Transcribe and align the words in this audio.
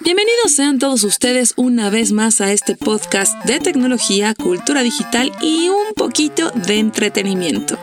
Bienvenidos 0.00 0.52
sean 0.52 0.78
todos 0.78 1.04
ustedes 1.04 1.52
una 1.56 1.90
vez 1.90 2.12
más 2.12 2.40
a 2.40 2.52
este 2.52 2.74
podcast 2.74 3.44
de 3.44 3.60
tecnología, 3.60 4.34
cultura 4.34 4.82
digital 4.82 5.32
y 5.40 5.68
un 5.68 5.94
poquito 5.94 6.50
de 6.50 6.78
entretenimiento. 6.78 7.78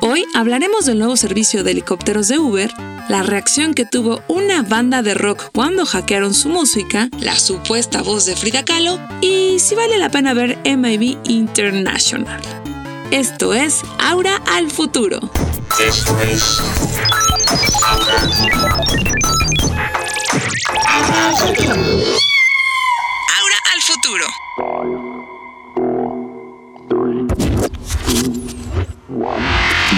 Hoy 0.00 0.24
hablaremos 0.34 0.86
del 0.86 0.98
nuevo 0.98 1.16
servicio 1.16 1.62
de 1.62 1.72
helicópteros 1.72 2.28
de 2.28 2.38
Uber, 2.38 2.72
la 3.08 3.22
reacción 3.22 3.74
que 3.74 3.84
tuvo 3.84 4.22
una 4.28 4.62
banda 4.62 5.02
de 5.02 5.14
rock 5.14 5.50
cuando 5.52 5.86
hackearon 5.86 6.34
su 6.34 6.48
música, 6.48 7.08
la 7.20 7.38
supuesta 7.38 8.02
voz 8.02 8.26
de 8.26 8.36
Frida 8.36 8.64
Kahlo 8.64 8.98
y 9.20 9.58
si 9.60 9.74
vale 9.74 9.98
la 9.98 10.10
pena 10.10 10.34
ver 10.34 10.58
MIB 10.64 11.18
International. 11.24 12.40
Esto 13.10 13.54
es 13.54 13.82
Aura 13.98 14.36
al 14.52 14.70
futuro. 14.70 15.18
Esto 15.80 16.18
es 16.20 16.58
Aura 17.82 18.20
al 18.20 18.32
futuro. 18.32 19.37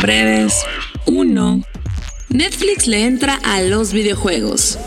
Breves 0.00 0.54
1. 1.06 1.62
Netflix 2.28 2.86
le 2.86 3.04
entra 3.04 3.40
a 3.42 3.60
los 3.62 3.92
videojuegos. 3.92 4.78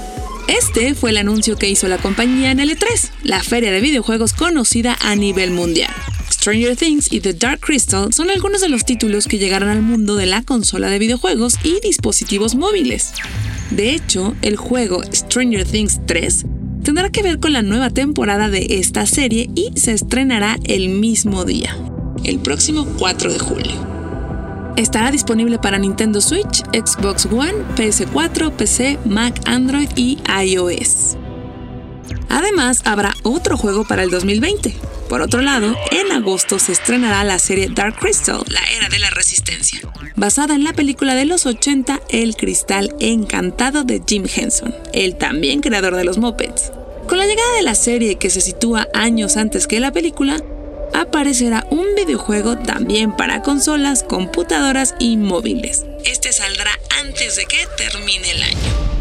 Este 0.47 0.95
fue 0.95 1.09
el 1.09 1.17
anuncio 1.17 1.57
que 1.57 1.69
hizo 1.69 1.89
la 1.89 1.97
compañía 1.97 2.51
en 2.51 2.59
L3, 2.59 3.11
la 3.23 3.43
feria 3.43 3.71
de 3.71 3.81
videojuegos 3.81 4.31
conocida 4.31 4.97
a 5.01 5.15
nivel 5.15 5.51
mundial. 5.51 5.93
Stranger 6.31 6.77
Things 6.77 7.11
y 7.11 7.19
The 7.19 7.33
Dark 7.33 7.59
Crystal 7.59 8.13
son 8.13 8.29
algunos 8.29 8.61
de 8.61 8.69
los 8.69 8.85
títulos 8.85 9.27
que 9.27 9.37
llegaron 9.37 9.69
al 9.69 9.81
mundo 9.81 10.15
de 10.15 10.27
la 10.27 10.43
consola 10.43 10.89
de 10.89 10.99
videojuegos 10.99 11.55
y 11.63 11.79
dispositivos 11.81 12.55
móviles. 12.55 13.13
De 13.71 13.93
hecho, 13.93 14.35
el 14.41 14.55
juego 14.55 15.01
Stranger 15.11 15.65
Things 15.65 15.99
3 16.05 16.45
tendrá 16.83 17.09
que 17.09 17.23
ver 17.23 17.39
con 17.39 17.53
la 17.53 17.61
nueva 17.61 17.89
temporada 17.89 18.49
de 18.49 18.67
esta 18.69 19.05
serie 19.05 19.49
y 19.55 19.71
se 19.75 19.93
estrenará 19.93 20.57
el 20.65 20.89
mismo 20.89 21.45
día, 21.45 21.75
el 22.23 22.39
próximo 22.39 22.85
4 22.97 23.31
de 23.31 23.39
julio. 23.39 23.93
Estará 24.75 25.11
disponible 25.11 25.59
para 25.59 25.77
Nintendo 25.77 26.19
Switch, 26.19 26.63
Xbox 26.73 27.27
One, 27.27 27.53
PS4, 27.75 28.51
PC, 28.51 28.99
Mac, 29.05 29.39
Android 29.45 29.89
y 29.95 30.17
iOS. 30.43 31.15
Además, 32.29 32.81
habrá 32.85 33.13
otro 33.21 33.55
juego 33.55 33.85
para 33.85 34.03
el 34.03 34.09
2020. 34.09 34.75
Por 35.13 35.21
otro 35.21 35.43
lado, 35.43 35.75
en 35.91 36.11
agosto 36.11 36.57
se 36.57 36.71
estrenará 36.71 37.23
la 37.23 37.37
serie 37.37 37.69
Dark 37.69 37.97
Crystal, 37.99 38.41
la 38.47 38.61
era 38.75 38.89
de 38.89 38.97
la 38.97 39.11
resistencia, 39.11 39.79
basada 40.15 40.55
en 40.55 40.63
la 40.63 40.73
película 40.73 41.13
de 41.13 41.25
los 41.25 41.45
80 41.45 42.01
El 42.09 42.35
Cristal 42.35 42.95
Encantado 42.99 43.83
de 43.83 44.01
Jim 44.07 44.25
Henson, 44.25 44.73
el 44.91 45.15
también 45.15 45.61
creador 45.61 45.95
de 45.97 46.03
los 46.03 46.17
Muppets. 46.17 46.71
Con 47.07 47.19
la 47.19 47.27
llegada 47.27 47.57
de 47.57 47.61
la 47.61 47.75
serie 47.75 48.15
que 48.15 48.31
se 48.31 48.41
sitúa 48.41 48.87
años 48.95 49.37
antes 49.37 49.67
que 49.67 49.79
la 49.79 49.91
película, 49.91 50.37
aparecerá 50.95 51.67
un 51.69 51.85
videojuego 51.95 52.57
también 52.57 53.15
para 53.15 53.43
consolas, 53.43 54.01
computadoras 54.01 54.95
y 54.97 55.17
móviles. 55.17 55.85
Este 56.05 56.33
saldrá 56.33 56.71
antes 57.03 57.35
de 57.35 57.45
que 57.45 57.67
termine 57.77 58.31
el 58.31 58.41
año. 58.41 58.93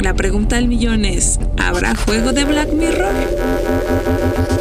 La 0.00 0.14
pregunta 0.14 0.54
del 0.54 0.68
millón 0.68 1.04
es, 1.04 1.40
¿habrá 1.58 1.96
juego 1.96 2.32
de 2.32 2.44
Black 2.44 2.68
Mirror? 2.68 4.55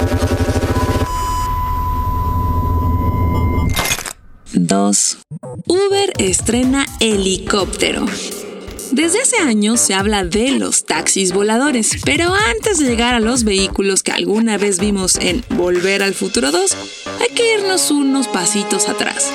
Dos. 4.56 5.18
Uber 5.68 6.14
estrena 6.18 6.86
helicóptero. 7.02 8.06
Desde 8.92 9.22
hace 9.22 9.38
años 9.40 9.82
se 9.82 9.94
habla 9.94 10.24
de 10.24 10.52
los 10.52 10.86
taxis 10.86 11.34
voladores, 11.34 11.98
pero 12.06 12.34
antes 12.34 12.78
de 12.78 12.86
llegar 12.86 13.14
a 13.16 13.20
los 13.20 13.44
vehículos 13.44 14.02
que 14.02 14.14
alguna 14.14 14.58
vez 14.58 14.80
vimos 14.80 15.18
en 15.18 15.44
Volver 15.50 16.02
al 16.02 16.14
Futuro 16.14 16.52
2, 16.52 16.78
hay 17.20 17.36
que 17.36 17.56
irnos 17.56 17.92
unos 17.92 18.30
pasitos 18.30 18.88
atrás. 18.88 19.30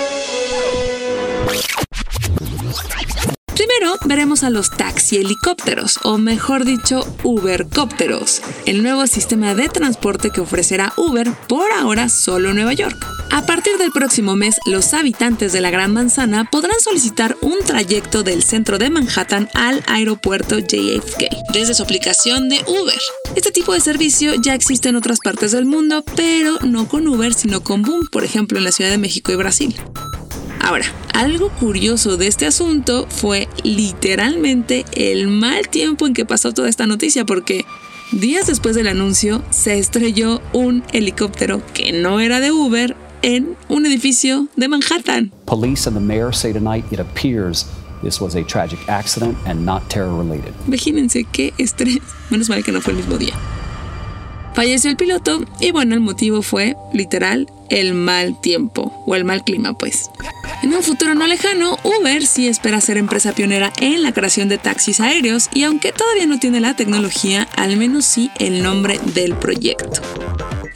Primero 3.54 3.96
veremos 4.06 4.42
a 4.42 4.48
los 4.48 4.70
taxi 4.70 5.18
helicópteros, 5.18 5.98
o 6.02 6.16
mejor 6.16 6.64
dicho, 6.64 7.06
Ubercópteros, 7.24 8.40
el 8.64 8.82
nuevo 8.82 9.06
sistema 9.06 9.54
de 9.54 9.68
transporte 9.68 10.30
que 10.30 10.40
ofrecerá 10.40 10.94
Uber 10.96 11.30
por 11.46 11.70
ahora 11.72 12.08
solo 12.08 12.48
en 12.50 12.56
Nueva 12.56 12.72
York. 12.72 13.19
A 13.32 13.46
partir 13.46 13.78
del 13.78 13.92
próximo 13.92 14.34
mes, 14.34 14.58
los 14.66 14.92
habitantes 14.92 15.52
de 15.52 15.60
la 15.60 15.70
Gran 15.70 15.92
Manzana 15.92 16.50
podrán 16.50 16.80
solicitar 16.80 17.36
un 17.40 17.60
trayecto 17.64 18.24
del 18.24 18.42
centro 18.42 18.76
de 18.76 18.90
Manhattan 18.90 19.48
al 19.54 19.84
aeropuerto 19.86 20.58
JFK 20.58 21.28
desde 21.52 21.74
su 21.74 21.82
aplicación 21.84 22.48
de 22.48 22.60
Uber. 22.66 22.98
Este 23.36 23.52
tipo 23.52 23.72
de 23.72 23.80
servicio 23.80 24.34
ya 24.34 24.54
existe 24.54 24.88
en 24.88 24.96
otras 24.96 25.20
partes 25.20 25.52
del 25.52 25.64
mundo, 25.64 26.04
pero 26.16 26.58
no 26.66 26.88
con 26.88 27.06
Uber, 27.06 27.32
sino 27.32 27.62
con 27.62 27.82
Boom, 27.82 28.08
por 28.10 28.24
ejemplo 28.24 28.58
en 28.58 28.64
la 28.64 28.72
Ciudad 28.72 28.90
de 28.90 28.98
México 28.98 29.30
y 29.30 29.36
Brasil. 29.36 29.76
Ahora, 30.60 30.86
algo 31.14 31.50
curioso 31.50 32.16
de 32.16 32.26
este 32.26 32.46
asunto 32.46 33.06
fue 33.08 33.48
literalmente 33.62 34.84
el 34.92 35.28
mal 35.28 35.68
tiempo 35.68 36.06
en 36.06 36.14
que 36.14 36.26
pasó 36.26 36.52
toda 36.52 36.68
esta 36.68 36.88
noticia, 36.88 37.24
porque 37.24 37.64
días 38.10 38.48
después 38.48 38.74
del 38.74 38.88
anuncio 38.88 39.42
se 39.50 39.78
estrelló 39.78 40.42
un 40.52 40.82
helicóptero 40.92 41.62
que 41.74 41.92
no 41.92 42.18
era 42.18 42.40
de 42.40 42.50
Uber 42.50 42.96
en 43.22 43.56
un 43.68 43.86
edificio 43.86 44.48
de 44.56 44.68
Manhattan. 44.68 45.32
Police 45.46 45.86
and 45.86 45.96
the 45.96 46.00
mayor 46.02 46.32
say 46.34 46.52
tonight 46.52 46.84
it 46.90 47.00
appears 47.00 47.66
this 48.02 48.20
was 48.20 48.34
a 48.34 48.42
tragic 48.42 48.78
accident 48.88 49.36
and 49.46 49.64
not 49.64 49.88
terror 49.88 50.14
related. 50.16 50.54
Imagínense 50.66 51.26
qué 51.32 51.52
estrés. 51.58 52.00
Menos 52.30 52.48
mal 52.48 52.64
que 52.64 52.72
no 52.72 52.80
fue 52.80 52.92
el 52.92 52.98
mismo 52.98 53.18
día. 53.18 53.34
Falleció 54.54 54.90
el 54.90 54.96
piloto 54.96 55.44
y 55.60 55.70
bueno, 55.70 55.94
el 55.94 56.00
motivo 56.00 56.42
fue, 56.42 56.76
literal, 56.92 57.48
el 57.68 57.94
mal 57.94 58.40
tiempo 58.40 58.92
o 59.06 59.14
el 59.14 59.24
mal 59.24 59.44
clima, 59.44 59.78
pues. 59.78 60.10
En 60.62 60.74
un 60.74 60.82
futuro 60.82 61.14
no 61.14 61.26
lejano, 61.26 61.78
Uber 61.84 62.26
sí 62.26 62.48
espera 62.48 62.80
ser 62.80 62.98
empresa 62.98 63.32
pionera 63.32 63.72
en 63.80 64.02
la 64.02 64.12
creación 64.12 64.48
de 64.48 64.58
taxis 64.58 65.00
aéreos 65.00 65.48
y 65.54 65.62
aunque 65.62 65.92
todavía 65.92 66.26
no 66.26 66.38
tiene 66.38 66.60
la 66.60 66.74
tecnología, 66.74 67.48
al 67.56 67.76
menos 67.76 68.04
sí 68.04 68.30
el 68.38 68.62
nombre 68.62 69.00
del 69.14 69.34
proyecto. 69.34 70.02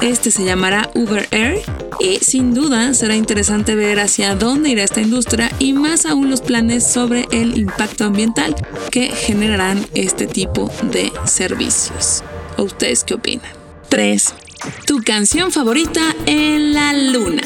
Este 0.05 0.31
se 0.31 0.45
llamará 0.45 0.91
Uber 0.95 1.27
Air 1.31 1.63
y 1.99 2.19
sin 2.19 2.53
duda 2.53 2.93
será 2.93 3.17
interesante 3.17 3.75
ver 3.75 4.01
hacia 4.01 4.35
dónde 4.35 4.69
irá 4.69 4.85
esta 4.85 5.01
industria 5.01 5.51
y 5.59 5.73
más 5.73 6.05
aún 6.05 6.29
los 6.29 6.43
planes 6.43 6.87
sobre 6.87 7.27
el 7.31 7.57
impacto 7.57 8.05
ambiental 8.05 8.55
que 8.91 9.07
generarán 9.07 9.87
este 9.95 10.27
tipo 10.27 10.71
de 10.83 11.11
servicios. 11.25 12.23
¿O 12.59 12.65
ustedes 12.65 13.03
qué 13.03 13.15
opinan? 13.15 13.51
3. 13.89 14.35
Tu 14.87 15.03
canción 15.03 15.51
favorita 15.51 16.15
en 16.27 16.75
la 16.75 16.93
luna. 16.93 17.43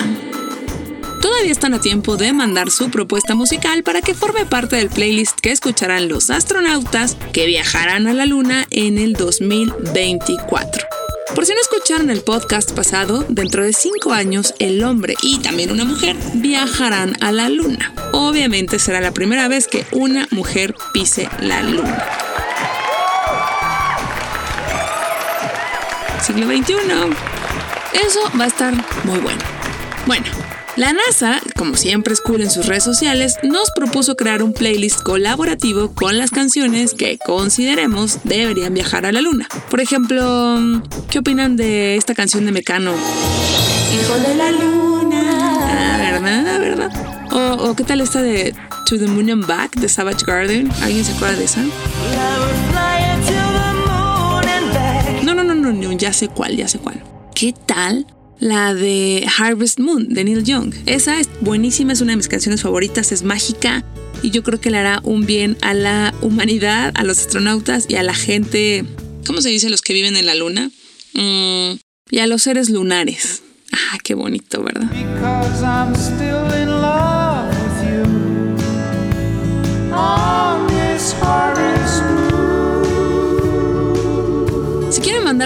Todavía 1.22 1.52
están 1.52 1.74
a 1.74 1.80
tiempo 1.80 2.16
de 2.16 2.32
mandar 2.32 2.72
su 2.72 2.90
propuesta 2.90 3.36
musical 3.36 3.84
para 3.84 4.02
que 4.02 4.14
forme 4.14 4.46
parte 4.46 4.74
del 4.74 4.88
playlist 4.88 5.38
que 5.38 5.52
escucharán 5.52 6.08
los 6.08 6.28
astronautas 6.28 7.16
que 7.32 7.46
viajarán 7.46 8.08
a 8.08 8.14
la 8.14 8.26
luna 8.26 8.66
en 8.70 8.98
el 8.98 9.12
2024. 9.12 10.87
Por 11.38 11.46
si 11.46 11.54
no 11.54 11.60
escucharon 11.60 12.10
el 12.10 12.22
podcast 12.22 12.72
pasado, 12.72 13.24
dentro 13.28 13.62
de 13.62 13.72
cinco 13.72 14.12
años 14.12 14.54
el 14.58 14.82
hombre 14.82 15.14
y 15.22 15.38
también 15.38 15.70
una 15.70 15.84
mujer 15.84 16.16
viajarán 16.34 17.14
a 17.22 17.30
la 17.30 17.48
luna. 17.48 17.94
Obviamente 18.10 18.80
será 18.80 19.00
la 19.00 19.12
primera 19.12 19.46
vez 19.46 19.68
que 19.68 19.86
una 19.92 20.26
mujer 20.32 20.74
pise 20.92 21.28
la 21.40 21.62
luna. 21.62 22.04
Siglo 26.20 26.48
XXI. 26.48 26.74
Eso 28.04 28.20
va 28.36 28.42
a 28.42 28.48
estar 28.48 28.74
muy 29.04 29.20
bueno. 29.20 29.38
Bueno, 30.06 30.26
la 30.78 30.92
NASA, 30.92 31.40
como 31.56 31.74
siempre 31.74 32.14
es 32.14 32.20
cool 32.20 32.40
en 32.40 32.50
sus 32.50 32.66
redes 32.66 32.84
sociales, 32.84 33.36
nos 33.42 33.72
propuso 33.72 34.14
crear 34.14 34.44
un 34.44 34.52
playlist 34.52 35.02
colaborativo 35.02 35.92
con 35.92 36.16
las 36.18 36.30
canciones 36.30 36.94
que 36.94 37.18
consideremos 37.18 38.20
deberían 38.22 38.74
viajar 38.74 39.04
a 39.04 39.10
la 39.10 39.20
luna. 39.20 39.48
Por 39.70 39.80
ejemplo, 39.80 40.80
¿qué 41.10 41.18
opinan 41.18 41.56
de 41.56 41.96
esta 41.96 42.14
canción 42.14 42.46
de 42.46 42.52
Mecano? 42.52 42.92
Hijo 42.92 44.18
de 44.20 44.34
la 44.36 44.52
luna. 44.52 45.22
Ah, 45.62 45.98
¿verdad? 45.98 46.60
¿verdad? 46.60 47.26
O, 47.32 47.70
o 47.70 47.74
qué 47.74 47.82
tal 47.82 48.00
esta 48.00 48.22
de 48.22 48.54
To 48.86 48.98
the 48.98 49.08
Moon 49.08 49.30
and 49.30 49.46
Back 49.48 49.74
de 49.74 49.88
Savage 49.88 50.24
Garden? 50.24 50.70
¿Alguien 50.80 51.04
se 51.04 51.12
acuerda 51.12 51.38
de 51.38 51.44
esa? 51.44 51.62
No, 55.24 55.34
no, 55.34 55.42
no, 55.42 55.54
no, 55.54 55.72
no, 55.72 55.92
ya 55.94 56.12
sé 56.12 56.28
cuál, 56.28 56.56
ya 56.56 56.68
sé 56.68 56.78
cuál. 56.78 57.02
¿Qué 57.34 57.52
tal 57.66 58.06
la 58.40 58.74
de 58.74 59.26
Harvest 59.38 59.78
Moon 59.78 60.08
de 60.08 60.24
Neil 60.24 60.44
Young. 60.44 60.74
Esa 60.86 61.20
es 61.20 61.28
buenísima, 61.40 61.92
es 61.92 62.00
una 62.00 62.12
de 62.12 62.16
mis 62.16 62.28
canciones 62.28 62.62
favoritas, 62.62 63.12
es 63.12 63.22
mágica 63.22 63.84
y 64.22 64.30
yo 64.30 64.42
creo 64.42 64.60
que 64.60 64.70
le 64.70 64.78
hará 64.78 65.00
un 65.04 65.26
bien 65.26 65.56
a 65.60 65.74
la 65.74 66.14
humanidad, 66.20 66.92
a 66.94 67.04
los 67.04 67.18
astronautas 67.18 67.86
y 67.88 67.96
a 67.96 68.02
la 68.02 68.14
gente, 68.14 68.84
¿cómo 69.26 69.40
se 69.40 69.48
dice? 69.48 69.70
Los 69.70 69.82
que 69.82 69.92
viven 69.92 70.16
en 70.16 70.26
la 70.26 70.34
luna. 70.34 70.70
Mm, 71.14 71.78
y 72.10 72.18
a 72.18 72.26
los 72.26 72.42
seres 72.42 72.70
lunares. 72.70 73.42
Ah, 73.72 73.98
qué 74.02 74.14
bonito, 74.14 74.62
¿verdad? 74.62 74.90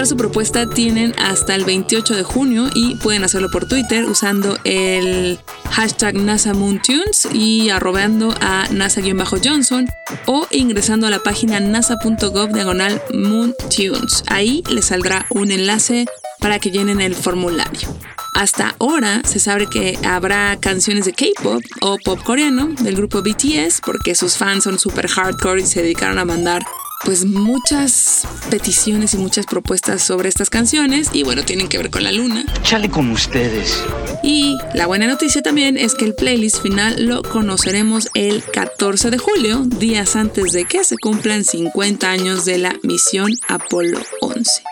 Su 0.05 0.17
propuesta 0.17 0.65
tienen 0.65 1.13
hasta 1.17 1.55
el 1.55 1.65
28 1.65 2.15
de 2.15 2.23
junio 2.23 2.69
y 2.73 2.95
pueden 2.95 3.23
hacerlo 3.23 3.49
por 3.49 3.67
Twitter 3.67 4.05
usando 4.05 4.57
el 4.63 5.39
hashtag 5.71 6.15
NASAMoonTunes 6.15 7.29
y 7.33 7.69
arrobeando 7.69 8.33
a 8.41 8.67
NASA-Johnson 8.69 9.87
o 10.25 10.47
ingresando 10.51 11.07
a 11.07 11.09
la 11.09 11.19
página 11.19 11.59
nasa.gov 11.59 12.51
diagonal 12.51 13.01
MoonTunes. 13.13 14.23
Ahí 14.27 14.63
les 14.69 14.85
saldrá 14.85 15.25
un 15.29 15.51
enlace 15.51 16.05
para 16.39 16.59
que 16.59 16.71
llenen 16.71 16.99
el 16.99 17.15
formulario. 17.15 17.87
Hasta 18.33 18.75
ahora 18.79 19.21
se 19.23 19.39
sabe 19.39 19.67
que 19.67 19.97
habrá 20.03 20.57
canciones 20.59 21.05
de 21.05 21.13
K-pop 21.13 21.61
o 21.81 21.97
pop 22.03 22.19
coreano 22.23 22.69
del 22.79 22.95
grupo 22.95 23.21
BTS 23.21 23.81
porque 23.85 24.15
sus 24.15 24.37
fans 24.37 24.63
son 24.63 24.79
super 24.79 25.07
hardcore 25.07 25.61
y 25.61 25.65
se 25.65 25.81
dedicaron 25.81 26.17
a 26.19 26.25
mandar 26.25 26.65
pues 27.03 27.25
muchas 27.25 28.27
peticiones 28.49 29.13
y 29.13 29.17
muchas 29.17 29.45
propuestas 29.45 30.01
sobre 30.03 30.29
estas 30.29 30.49
canciones 30.49 31.09
y 31.13 31.23
bueno, 31.23 31.43
tienen 31.43 31.67
que 31.67 31.77
ver 31.77 31.89
con 31.89 32.03
la 32.03 32.11
luna. 32.11 32.45
Chale 32.63 32.89
con 32.89 33.09
ustedes. 33.11 33.83
Y 34.23 34.57
la 34.73 34.87
buena 34.87 35.07
noticia 35.07 35.41
también 35.41 35.77
es 35.77 35.95
que 35.95 36.05
el 36.05 36.15
playlist 36.15 36.61
final 36.61 37.05
lo 37.05 37.23
conoceremos 37.23 38.09
el 38.13 38.43
14 38.43 39.11
de 39.11 39.17
julio, 39.17 39.59
días 39.65 40.15
antes 40.15 40.53
de 40.53 40.65
que 40.65 40.83
se 40.83 40.97
cumplan 40.97 41.43
50 41.43 42.09
años 42.09 42.45
de 42.45 42.57
la 42.57 42.75
misión 42.83 43.33
Apolo 43.47 43.99
11. 44.21 44.63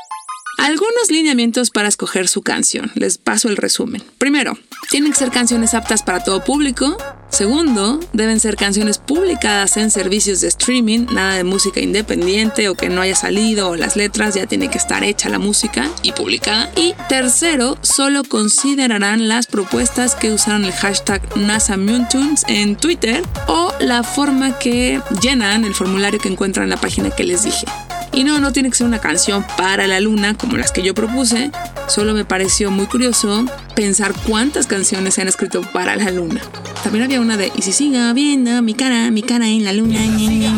Algunos 0.57 1.09
lineamientos 1.09 1.71
para 1.71 1.87
escoger 1.87 2.27
su 2.27 2.43
canción. 2.43 2.91
Les 2.93 3.17
paso 3.17 3.49
el 3.49 3.57
resumen. 3.57 4.03
Primero, 4.19 4.57
tienen 4.91 5.11
que 5.11 5.17
ser 5.17 5.31
canciones 5.31 5.73
aptas 5.73 6.03
para 6.03 6.23
todo 6.23 6.43
público. 6.43 6.97
Segundo, 7.31 7.99
deben 8.11 8.41
ser 8.41 8.57
canciones 8.57 8.97
publicadas 8.97 9.77
en 9.77 9.89
servicios 9.89 10.41
de 10.41 10.49
streaming, 10.49 11.07
nada 11.11 11.35
de 11.35 11.45
música 11.45 11.79
independiente 11.79 12.67
o 12.67 12.75
que 12.75 12.89
no 12.89 13.01
haya 13.01 13.15
salido 13.15 13.69
o 13.69 13.75
las 13.77 13.95
letras, 13.95 14.35
ya 14.35 14.45
tiene 14.47 14.69
que 14.69 14.77
estar 14.77 15.03
hecha 15.03 15.29
la 15.29 15.39
música 15.39 15.89
y 16.03 16.11
publicada. 16.11 16.69
Y 16.75 16.93
tercero, 17.07 17.77
solo 17.81 18.23
considerarán 18.25 19.29
las 19.29 19.47
propuestas 19.47 20.13
que 20.15 20.31
usaron 20.31 20.65
el 20.65 20.73
hashtag 20.73 21.21
NASAMunetunes 21.37 22.43
en 22.49 22.75
Twitter 22.75 23.23
o 23.47 23.73
la 23.79 24.03
forma 24.03 24.59
que 24.59 25.01
llenan 25.21 25.63
el 25.63 25.73
formulario 25.73 26.19
que 26.19 26.29
encuentran 26.29 26.65
en 26.65 26.71
la 26.71 26.77
página 26.77 27.11
que 27.11 27.23
les 27.23 27.43
dije. 27.43 27.65
Y 28.13 28.25
no, 28.25 28.39
no 28.39 28.51
tiene 28.51 28.69
que 28.69 28.75
ser 28.75 28.87
una 28.87 28.99
canción 28.99 29.45
para 29.57 29.87
la 29.87 30.01
luna 30.01 30.37
como 30.37 30.57
las 30.57 30.73
que 30.73 30.83
yo 30.83 30.93
propuse, 30.93 31.49
solo 31.87 32.13
me 32.13 32.25
pareció 32.25 32.69
muy 32.69 32.87
curioso 32.87 33.45
pensar 33.75 34.13
cuántas 34.27 34.67
canciones 34.67 35.13
se 35.13 35.21
han 35.21 35.27
escrito 35.27 35.61
para 35.61 35.95
la 35.95 36.11
luna. 36.11 36.41
También 36.83 37.05
había 37.05 37.21
una 37.21 37.37
de 37.37 37.51
Y 37.55 37.61
si 37.61 37.71
siga 37.71 38.11
viendo 38.13 38.61
mi 38.61 38.73
cara, 38.73 39.11
mi 39.11 39.21
cara 39.21 39.47
en 39.47 39.63
la 39.63 39.73
luna, 39.73 39.99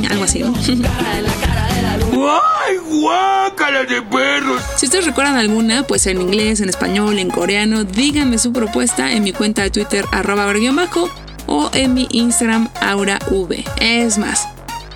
algo 0.10 0.24
así, 0.24 0.40
¿no? 0.40 0.54
¡Ay, 2.66 2.78
guácala 2.78 3.84
de 3.84 4.02
perros! 4.04 4.62
Si 4.78 4.86
ustedes 4.86 5.06
recuerdan 5.06 5.36
alguna, 5.36 5.84
pues 5.84 6.06
en 6.08 6.22
inglés, 6.22 6.62
en 6.62 6.70
español, 6.70 7.20
en 7.20 7.30
coreano, 7.30 7.84
díganme 7.84 8.38
su 8.38 8.54
propuesta 8.54 9.12
en 9.12 9.24
mi 9.24 9.34
cuenta 9.34 9.64
de 9.64 9.72
Twitter, 9.72 10.06
arroba 10.12 10.46
bajo 10.74 11.10
o 11.48 11.70
en 11.74 11.94
mi 11.94 12.08
Instagram, 12.12 12.70
AuraV. 12.82 13.66
Es 13.82 14.18
más, 14.18 14.48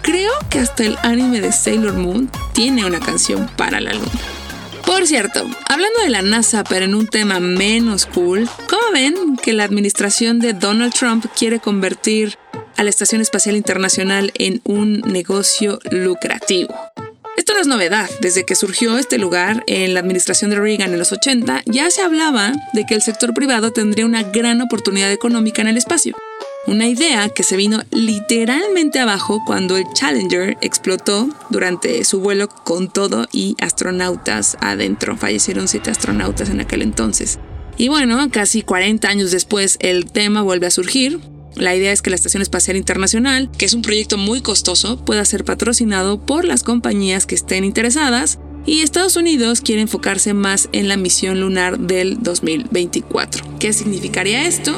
Creo 0.07 0.31
que 0.49 0.59
hasta 0.59 0.85
el 0.85 0.97
anime 1.03 1.41
de 1.41 1.51
Sailor 1.51 1.95
Moon 1.95 2.31
tiene 2.53 2.85
una 2.85 3.01
canción 3.01 3.49
para 3.57 3.81
la 3.81 3.91
luna. 3.91 4.36
Por 4.87 5.05
cierto, 5.05 5.45
hablando 5.67 5.99
de 6.01 6.09
la 6.09 6.21
NASA, 6.21 6.63
pero 6.63 6.85
en 6.85 6.95
un 6.95 7.07
tema 7.07 7.41
menos 7.41 8.05
cool, 8.05 8.49
¿cómo 8.69 8.83
ven 8.93 9.35
que 9.35 9.51
la 9.51 9.65
administración 9.65 10.39
de 10.39 10.53
Donald 10.53 10.93
Trump 10.93 11.25
quiere 11.37 11.59
convertir 11.59 12.37
a 12.77 12.83
la 12.83 12.89
Estación 12.89 13.19
Espacial 13.19 13.57
Internacional 13.57 14.31
en 14.35 14.61
un 14.63 15.01
negocio 15.01 15.79
lucrativo? 15.91 16.73
Esto 17.35 17.53
no 17.53 17.59
es 17.59 17.67
novedad. 17.67 18.09
Desde 18.21 18.45
que 18.45 18.55
surgió 18.55 18.97
este 18.97 19.17
lugar 19.17 19.61
en 19.67 19.93
la 19.93 19.99
administración 19.99 20.51
de 20.51 20.55
Reagan 20.55 20.93
en 20.93 20.99
los 20.99 21.11
80, 21.11 21.63
ya 21.65 21.91
se 21.91 22.01
hablaba 22.01 22.53
de 22.71 22.85
que 22.85 22.95
el 22.95 23.01
sector 23.01 23.33
privado 23.33 23.73
tendría 23.73 24.05
una 24.05 24.23
gran 24.23 24.61
oportunidad 24.61 25.11
económica 25.11 25.61
en 25.61 25.67
el 25.67 25.77
espacio. 25.77 26.15
Una 26.67 26.89
idea 26.89 27.29
que 27.29 27.43
se 27.43 27.55
vino 27.55 27.81
literalmente 27.91 28.99
abajo 28.99 29.41
cuando 29.45 29.77
el 29.77 29.85
Challenger 29.93 30.57
explotó 30.59 31.29
durante 31.49 32.03
su 32.03 32.19
vuelo 32.19 32.49
con 32.49 32.89
todo 32.89 33.25
y 33.31 33.55
astronautas 33.61 34.57
adentro. 34.59 35.15
Fallecieron 35.15 35.69
siete 35.69 35.91
astronautas 35.91 36.49
en 36.49 36.59
aquel 36.59 36.81
entonces. 36.81 37.39
Y 37.77 37.87
bueno, 37.87 38.29
casi 38.31 38.63
40 38.63 39.07
años 39.07 39.31
después 39.31 39.77
el 39.79 40.11
tema 40.11 40.41
vuelve 40.41 40.67
a 40.67 40.71
surgir. 40.71 41.21
La 41.55 41.73
idea 41.73 41.93
es 41.93 42.01
que 42.01 42.09
la 42.09 42.17
Estación 42.17 42.41
Espacial 42.41 42.75
Internacional, 42.75 43.49
que 43.57 43.65
es 43.65 43.73
un 43.73 43.81
proyecto 43.81 44.17
muy 44.17 44.41
costoso, 44.41 45.05
pueda 45.05 45.23
ser 45.23 45.45
patrocinado 45.45 46.19
por 46.19 46.43
las 46.43 46.63
compañías 46.63 47.25
que 47.25 47.35
estén 47.35 47.63
interesadas 47.63 48.39
y 48.65 48.81
Estados 48.81 49.15
Unidos 49.15 49.61
quiere 49.61 49.81
enfocarse 49.81 50.33
más 50.33 50.67
en 50.73 50.89
la 50.89 50.97
misión 50.97 51.39
lunar 51.39 51.79
del 51.79 52.21
2024. 52.21 53.57
¿Qué 53.57 53.71
significaría 53.71 54.45
esto? 54.45 54.77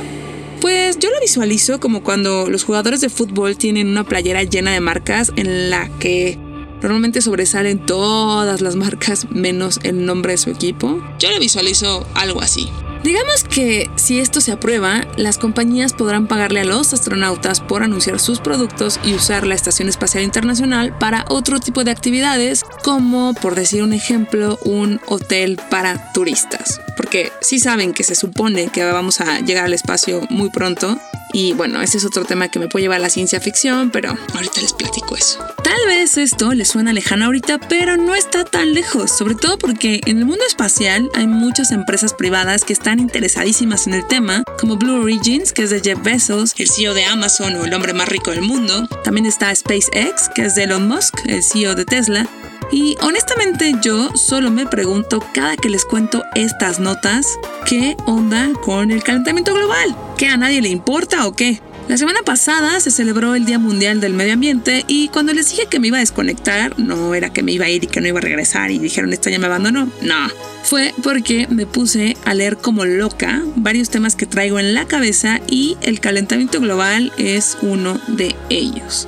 Pues 0.62 1.00
yo 1.00 1.10
lo 1.10 1.20
visualizo 1.22 1.80
como 1.80 2.04
cuando 2.04 2.50
los 2.50 2.64
jugadores 2.64 3.00
de 3.02 3.10
fútbol 3.10 3.58
tienen 3.58 3.88
una 3.88 4.04
playera 4.04 4.44
llena 4.44 4.74
de 4.74 4.82
marcas 4.82 5.32
en 5.38 5.70
la 5.70 5.90
que 6.00 6.38
normalmente 6.82 7.22
sobresalen 7.22 7.86
todas 7.86 8.62
las 8.62 8.76
marcas 8.76 9.30
menos 9.32 9.80
el 9.84 10.06
nombre 10.06 10.34
de 10.34 10.38
su 10.38 10.50
equipo. 10.50 11.02
Yo 11.20 11.32
lo 11.32 11.40
visualizo 11.40 12.06
algo 12.14 12.42
así. 12.42 12.70
Digamos 13.04 13.46
que 13.46 13.90
si 13.96 14.19
esto 14.19 14.42
se 14.42 14.51
aprueba, 14.51 15.07
las 15.16 15.38
compañías 15.38 15.94
podrán 15.94 16.28
pagarle 16.28 16.62
a 16.62 16.66
los 16.66 16.94
astronautas 16.94 17.62
por 17.62 17.81
anunciar 17.81 18.19
sus 18.19 18.40
productos 18.42 19.00
y 19.04 19.13
usar 19.13 19.48
la 19.48 19.56
Estación 19.56 19.88
Espacial 19.88 20.24
Internacional 20.24 20.98
para 20.98 21.24
otro 21.30 21.60
tipo 21.60 21.86
de 21.86 21.92
actividades, 21.92 22.66
como 22.84 23.34
por 23.36 23.56
decir 23.56 23.84
un 23.84 23.94
ejemplo, 23.94 24.60
un 24.66 25.00
hotel 25.07 25.60
para 25.69 26.12
turistas. 26.12 26.81
Porque 26.98 27.31
sí 27.40 27.60
saben 27.60 27.94
que 27.94 28.04
se 28.04 28.16
supone 28.16 28.68
que 28.68 28.84
vamos 28.84 29.22
a 29.22 29.40
llegar 29.40 29.66
al 29.66 29.74
espacio 29.74 30.22
muy 30.30 30.50
pronto 30.50 31.00
y 31.34 31.54
bueno, 31.54 31.81
ese 31.81 31.98
es 31.98 32.06
otro 32.06 32.26
tema 32.26 32.50
que 32.50 32.60
me 32.60 32.68
puede 32.68 32.84
llevar 32.84 32.98
a 32.98 33.04
la 33.04 33.10
ciencia 33.10 33.40
ficción, 33.40 33.92
pero 33.92 34.18
ahorita 34.34 34.62
les 34.62 34.74
platico 34.74 35.16
eso. 35.16 35.40
Tal 35.64 35.80
vez 35.88 36.18
esto 36.18 36.54
les 36.54 36.70
suena 36.70 36.94
lejano 36.94 37.26
ahorita, 37.26 37.60
pero 37.60 37.98
no 37.98 38.16
está 38.16 38.44
tan 38.44 38.74
lejos, 38.74 39.12
sobre 39.12 39.36
todo 39.36 39.58
porque 39.58 40.02
en 40.06 40.18
el 40.18 40.26
mundo 40.26 40.44
espacial 40.48 41.10
hay 41.14 41.28
muchas 41.28 41.72
empresas 41.72 42.14
privadas 42.14 42.64
que 42.64 42.74
están 42.74 43.00
interesadísimas 43.00 43.88
en 43.88 43.94
el 43.94 44.08
tema, 44.08 44.44
como 44.60 44.78
Blue 44.78 45.02
Origins, 45.02 45.54
que 45.54 45.64
es 45.64 45.70
de 45.70 45.81
Jeff 45.81 46.02
Bezos, 46.02 46.54
el 46.58 46.70
CEO 46.70 46.94
de 46.94 47.06
Amazon 47.06 47.56
o 47.56 47.66
el 47.66 47.74
hombre 47.74 47.94
más 47.94 48.08
rico 48.08 48.31
del 48.31 48.42
mundo. 48.42 48.88
También 49.04 49.26
está 49.26 49.54
SpaceX, 49.54 50.30
que 50.34 50.46
es 50.46 50.56
de 50.56 50.64
Elon 50.64 50.88
Musk, 50.88 51.16
el 51.28 51.44
CEO 51.44 51.76
de 51.76 51.86
Tesla. 51.86 52.28
Y 52.71 52.95
honestamente 53.01 53.74
yo 53.81 54.12
solo 54.16 54.51
me 54.51 54.68
pregunto 54.68 55.24
cada 55.33 55.57
que 55.57 55.69
les 55.69 55.86
cuento 55.86 56.24
estas 56.35 56.80
notas, 56.80 57.26
¿qué 57.66 57.97
onda 58.06 58.52
con 58.64 58.92
el 58.92 59.04
calentamiento 59.04 59.54
global? 59.54 59.95
¿Que 60.18 60.28
a 60.28 60.38
nadie 60.38 60.61
le 60.61 60.69
importa 60.69 61.26
o 61.28 61.33
qué? 61.33 61.61
La 61.88 61.97
semana 61.97 62.21
pasada 62.23 62.80
se 62.80 62.92
celebró 62.92 63.33
el 63.33 63.45
Día 63.45 63.57
Mundial 63.57 63.99
del 63.99 64.14
Medio 64.14 64.33
Ambiente 64.33 64.85
y 64.88 65.07
cuando 65.07 65.33
les 65.33 65.49
dije 65.49 65.66
que 65.66 65.80
me 65.80 65.88
iba 65.88 65.97
a 65.97 66.02
desconectar, 66.02 66.78
no 66.78 67.16
era 67.16 67.33
que 67.33 67.42
me 67.42 67.52
iba 67.52 67.66
a 67.66 67.69
ir 67.69 67.83
y 67.83 67.88
que 67.88 67.99
no 67.99 68.07
iba 68.07 68.19
a 68.19 68.21
regresar 68.21 68.69
y 68.69 68.78
dijeron 68.78 69.11
esto 69.11 69.31
ya 69.31 69.40
me 69.40 69.47
abandonó. 69.47 69.90
No, 70.04 70.28
fue 70.61 70.94
porque 71.02 71.47
me 71.49 71.66
puse 71.66 72.16
a 72.26 72.35
leer 72.35 72.57
como 72.57 72.85
loca 72.85 73.42
varios 73.56 73.90
temas 73.90 74.16
que 74.16 74.28
traigo 74.28 74.59
en 74.59 74.76
la 74.76 74.85
cabeza 74.85 75.42
y 75.47 75.78
el 75.81 75.99
calentamiento 75.99 76.61
global 76.61 77.11
es 77.18 77.57
uno 77.64 77.99
de 78.07 78.35
ellos. 78.52 79.07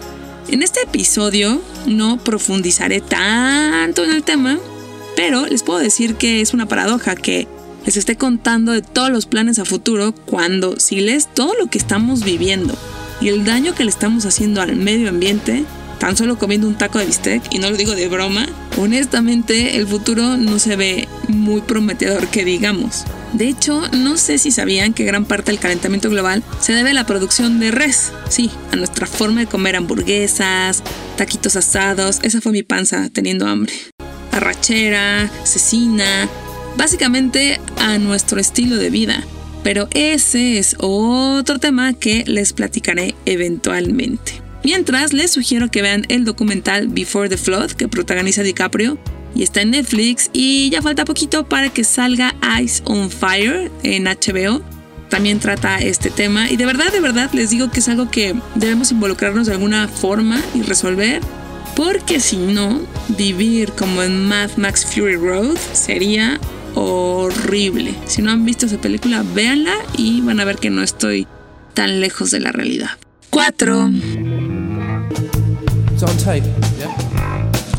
En 0.51 0.63
este 0.63 0.81
episodio 0.81 1.61
no 1.87 2.21
profundizaré 2.21 2.99
tanto 2.99 4.03
en 4.03 4.11
el 4.11 4.21
tema, 4.21 4.59
pero 5.15 5.45
les 5.45 5.63
puedo 5.63 5.79
decir 5.79 6.15
que 6.15 6.41
es 6.41 6.53
una 6.53 6.65
paradoja 6.65 7.15
que 7.15 7.47
les 7.85 7.95
esté 7.95 8.17
contando 8.17 8.73
de 8.73 8.81
todos 8.81 9.09
los 9.11 9.27
planes 9.27 9.59
a 9.59 9.65
futuro 9.65 10.11
cuando 10.11 10.77
si 10.77 10.99
lees 10.99 11.33
todo 11.33 11.53
lo 11.57 11.67
que 11.67 11.77
estamos 11.77 12.25
viviendo 12.25 12.77
y 13.21 13.29
el 13.29 13.45
daño 13.45 13.73
que 13.73 13.85
le 13.85 13.89
estamos 13.91 14.25
haciendo 14.25 14.61
al 14.61 14.75
medio 14.75 15.07
ambiente, 15.07 15.63
tan 15.99 16.17
solo 16.17 16.37
comiendo 16.37 16.67
un 16.67 16.77
taco 16.77 16.99
de 16.99 17.05
bistec, 17.05 17.41
y 17.53 17.59
no 17.59 17.69
lo 17.69 17.77
digo 17.77 17.95
de 17.95 18.09
broma, 18.09 18.45
honestamente 18.77 19.77
el 19.77 19.87
futuro 19.87 20.35
no 20.35 20.59
se 20.59 20.75
ve 20.75 21.07
muy 21.29 21.61
prometedor 21.61 22.27
que 22.27 22.43
digamos. 22.43 23.05
De 23.33 23.47
hecho, 23.47 23.81
no 23.93 24.17
sé 24.17 24.37
si 24.37 24.51
sabían 24.51 24.93
que 24.93 25.05
gran 25.05 25.25
parte 25.25 25.51
del 25.51 25.59
calentamiento 25.59 26.09
global 26.09 26.43
se 26.59 26.73
debe 26.73 26.91
a 26.91 26.93
la 26.93 27.05
producción 27.05 27.59
de 27.59 27.71
res. 27.71 28.11
Sí, 28.29 28.51
a 28.71 28.75
nuestra 28.75 29.07
forma 29.07 29.41
de 29.41 29.47
comer 29.47 29.75
hamburguesas, 29.75 30.83
taquitos 31.15 31.55
asados, 31.55 32.19
esa 32.23 32.41
fue 32.41 32.51
mi 32.51 32.63
panza 32.63 33.09
teniendo 33.09 33.47
hambre. 33.47 33.73
Arrachera, 34.31 35.29
cecina, 35.43 36.27
básicamente 36.77 37.59
a 37.77 37.97
nuestro 37.97 38.39
estilo 38.39 38.75
de 38.77 38.89
vida. 38.89 39.23
Pero 39.63 39.87
ese 39.91 40.57
es 40.57 40.75
otro 40.79 41.59
tema 41.59 41.93
que 41.93 42.23
les 42.25 42.51
platicaré 42.51 43.15
eventualmente. 43.25 44.41
Mientras, 44.63 45.13
les 45.13 45.31
sugiero 45.31 45.69
que 45.69 45.81
vean 45.81 46.05
el 46.09 46.25
documental 46.25 46.87
Before 46.87 47.29
the 47.29 47.37
Flood 47.37 47.71
que 47.71 47.87
protagoniza 47.87 48.43
DiCaprio 48.43 48.97
y 49.35 49.43
está 49.43 49.61
en 49.61 49.71
Netflix 49.71 50.29
y 50.33 50.69
ya 50.69 50.81
falta 50.81 51.05
poquito 51.05 51.47
para 51.47 51.69
que 51.69 51.83
salga 51.83 52.35
Ice 52.61 52.81
on 52.85 53.09
Fire 53.09 53.71
en 53.83 54.05
HBO. 54.05 54.61
También 55.09 55.39
trata 55.39 55.79
este 55.79 56.09
tema 56.09 56.49
y 56.49 56.57
de 56.57 56.65
verdad, 56.65 56.91
de 56.91 57.01
verdad 57.01 57.29
les 57.33 57.49
digo 57.49 57.69
que 57.69 57.79
es 57.79 57.89
algo 57.89 58.09
que 58.09 58.35
debemos 58.55 58.91
involucrarnos 58.91 59.47
de 59.47 59.53
alguna 59.53 59.87
forma 59.87 60.39
y 60.53 60.61
resolver 60.61 61.21
porque 61.75 62.19
si 62.19 62.37
no, 62.37 62.81
vivir 63.09 63.71
como 63.73 64.03
en 64.03 64.27
Mad 64.27 64.51
Max 64.57 64.85
Fury 64.85 65.15
Road 65.15 65.57
sería 65.73 66.39
horrible. 66.75 67.95
Si 68.05 68.21
no 68.21 68.31
han 68.31 68.45
visto 68.45 68.65
esa 68.65 68.79
película, 68.79 69.23
véanla 69.33 69.73
y 69.97 70.21
van 70.21 70.39
a 70.39 70.45
ver 70.45 70.57
que 70.57 70.69
no 70.69 70.83
estoy 70.83 71.27
tan 71.73 71.99
lejos 71.99 72.31
de 72.31 72.39
la 72.39 72.51
realidad. 72.51 72.91
4. 73.29 73.89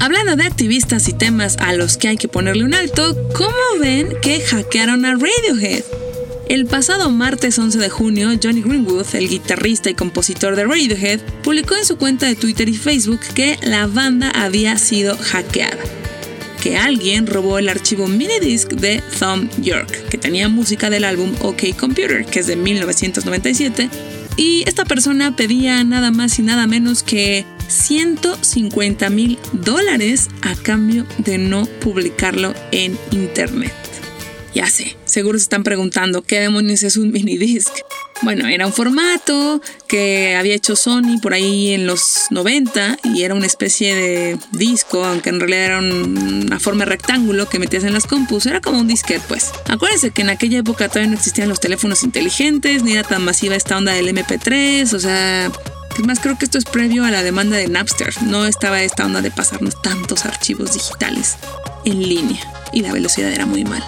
Hablando 0.02 0.34
de 0.34 0.42
activistas 0.42 1.06
y 1.06 1.12
temas 1.12 1.56
a 1.58 1.74
los 1.74 1.96
que 1.96 2.08
hay 2.08 2.16
que 2.16 2.26
ponerle 2.26 2.64
un 2.64 2.74
alto, 2.74 3.16
¿cómo 3.36 3.54
ven 3.80 4.08
que 4.20 4.40
hackearon 4.40 5.04
a 5.04 5.12
Radiohead? 5.12 5.84
El 6.48 6.66
pasado 6.66 7.08
martes 7.12 7.56
11 7.56 7.78
de 7.78 7.88
junio, 7.88 8.30
Johnny 8.42 8.62
Greenwood, 8.62 9.06
el 9.14 9.28
guitarrista 9.28 9.90
y 9.90 9.94
compositor 9.94 10.56
de 10.56 10.64
Radiohead, 10.64 11.20
publicó 11.44 11.76
en 11.76 11.84
su 11.84 11.98
cuenta 11.98 12.26
de 12.26 12.34
Twitter 12.34 12.68
y 12.68 12.74
Facebook 12.74 13.20
que 13.32 13.60
la 13.62 13.86
banda 13.86 14.30
había 14.30 14.76
sido 14.76 15.16
hackeada 15.16 15.78
que 16.60 16.76
alguien 16.76 17.28
robó 17.28 17.58
el 17.58 17.68
archivo 17.68 18.06
minidisc 18.08 18.70
de 18.70 19.02
Thumb 19.18 19.50
York, 19.60 20.08
que 20.08 20.18
tenía 20.18 20.48
música 20.48 20.90
del 20.90 21.04
álbum 21.04 21.32
OK 21.40 21.76
Computer, 21.76 22.24
que 22.24 22.38
es 22.38 22.46
de 22.46 22.54
1997, 22.54 23.90
y 24.36 24.62
esta 24.66 24.84
persona 24.84 25.34
pedía 25.34 25.82
nada 25.82 26.12
más 26.12 26.38
y 26.38 26.42
nada 26.42 26.68
menos 26.68 27.02
que 27.02 27.44
150 27.72 29.10
mil 29.10 29.38
dólares 29.52 30.28
a 30.42 30.54
cambio 30.54 31.06
de 31.18 31.38
no 31.38 31.66
publicarlo 31.80 32.54
en 32.70 32.98
internet. 33.10 33.72
Ya 34.54 34.68
sé, 34.68 34.96
seguro 35.06 35.38
se 35.38 35.44
están 35.44 35.64
preguntando 35.64 36.22
qué 36.22 36.40
demonios 36.40 36.82
es 36.82 36.96
un 36.96 37.10
minidisc. 37.10 37.72
Bueno, 38.20 38.46
era 38.46 38.66
un 38.66 38.72
formato 38.72 39.60
que 39.88 40.36
había 40.36 40.54
hecho 40.54 40.76
Sony 40.76 41.18
por 41.20 41.34
ahí 41.34 41.72
en 41.72 41.86
los 41.88 42.26
90 42.30 42.98
y 43.14 43.22
era 43.22 43.34
una 43.34 43.46
especie 43.46 43.96
de 43.96 44.38
disco, 44.52 45.04
aunque 45.04 45.30
en 45.30 45.40
realidad 45.40 45.64
era 45.64 45.78
una 45.80 46.60
forma 46.60 46.84
de 46.84 46.90
rectángulo 46.90 47.48
que 47.48 47.58
metías 47.58 47.82
en 47.82 47.92
las 47.92 48.06
compus, 48.06 48.46
era 48.46 48.60
como 48.60 48.78
un 48.78 48.86
disquete 48.86 49.24
pues. 49.26 49.50
Acuérdense 49.68 50.12
que 50.12 50.22
en 50.22 50.30
aquella 50.30 50.58
época 50.58 50.88
todavía 50.88 51.10
no 51.10 51.16
existían 51.16 51.48
los 51.48 51.58
teléfonos 51.58 52.04
inteligentes, 52.04 52.84
ni 52.84 52.92
era 52.92 53.02
tan 53.02 53.24
masiva 53.24 53.56
esta 53.56 53.76
onda 53.76 53.92
del 53.92 54.06
MP3, 54.08 54.92
o 54.92 55.00
sea, 55.00 55.50
es 56.00 56.06
más, 56.06 56.20
creo 56.20 56.38
que 56.38 56.44
esto 56.44 56.58
es 56.58 56.64
previo 56.64 57.04
a 57.04 57.10
la 57.10 57.22
demanda 57.22 57.56
de 57.56 57.68
Napster. 57.68 58.14
No 58.22 58.46
estaba 58.46 58.82
esta 58.82 59.04
onda 59.04 59.20
de 59.20 59.30
pasarnos 59.30 59.80
tantos 59.82 60.24
archivos 60.24 60.72
digitales 60.72 61.36
en 61.84 62.00
línea 62.08 62.40
y 62.72 62.82
la 62.82 62.92
velocidad 62.92 63.30
era 63.30 63.46
muy 63.46 63.64
mal. 63.64 63.84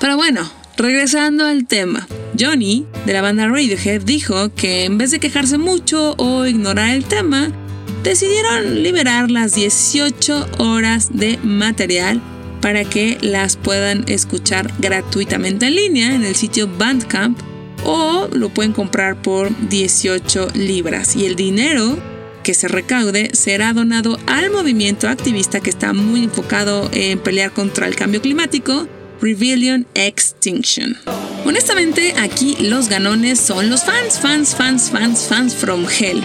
Pero 0.00 0.16
bueno, 0.16 0.50
Regresando 0.76 1.46
al 1.46 1.66
tema, 1.66 2.06
Johnny, 2.38 2.84
de 3.06 3.14
la 3.14 3.22
banda 3.22 3.48
Radiohead, 3.48 4.02
dijo 4.02 4.54
que 4.54 4.84
en 4.84 4.98
vez 4.98 5.10
de 5.10 5.20
quejarse 5.20 5.56
mucho 5.56 6.14
o 6.18 6.44
ignorar 6.44 6.90
el 6.90 7.06
tema, 7.06 7.50
decidieron 8.02 8.82
liberar 8.82 9.30
las 9.30 9.54
18 9.54 10.46
horas 10.58 11.08
de 11.16 11.38
material 11.42 12.20
para 12.60 12.84
que 12.84 13.16
las 13.22 13.56
puedan 13.56 14.04
escuchar 14.06 14.70
gratuitamente 14.78 15.66
en 15.66 15.76
línea 15.76 16.14
en 16.14 16.24
el 16.24 16.34
sitio 16.34 16.68
Bandcamp 16.68 17.38
o 17.86 18.28
lo 18.32 18.50
pueden 18.50 18.72
comprar 18.72 19.22
por 19.22 19.50
18 19.68 20.48
libras 20.54 21.16
y 21.16 21.24
el 21.24 21.36
dinero 21.36 21.96
que 22.42 22.52
se 22.52 22.68
recaude 22.68 23.30
será 23.32 23.72
donado 23.72 24.18
al 24.26 24.50
movimiento 24.50 25.08
activista 25.08 25.60
que 25.60 25.70
está 25.70 25.92
muy 25.92 26.24
enfocado 26.24 26.90
en 26.92 27.18
pelear 27.18 27.52
contra 27.52 27.86
el 27.86 27.96
cambio 27.96 28.20
climático 28.20 28.86
Rebellion 29.20 29.86
Extinction. 29.94 30.96
Honestamente, 31.44 32.14
aquí 32.18 32.56
los 32.60 32.88
ganones 32.88 33.40
son 33.40 33.70
los 33.70 33.84
fans, 33.84 34.18
fans, 34.18 34.54
fans, 34.54 34.90
fans, 34.90 35.26
fans 35.28 35.54
from 35.54 35.86
hell. 35.86 36.20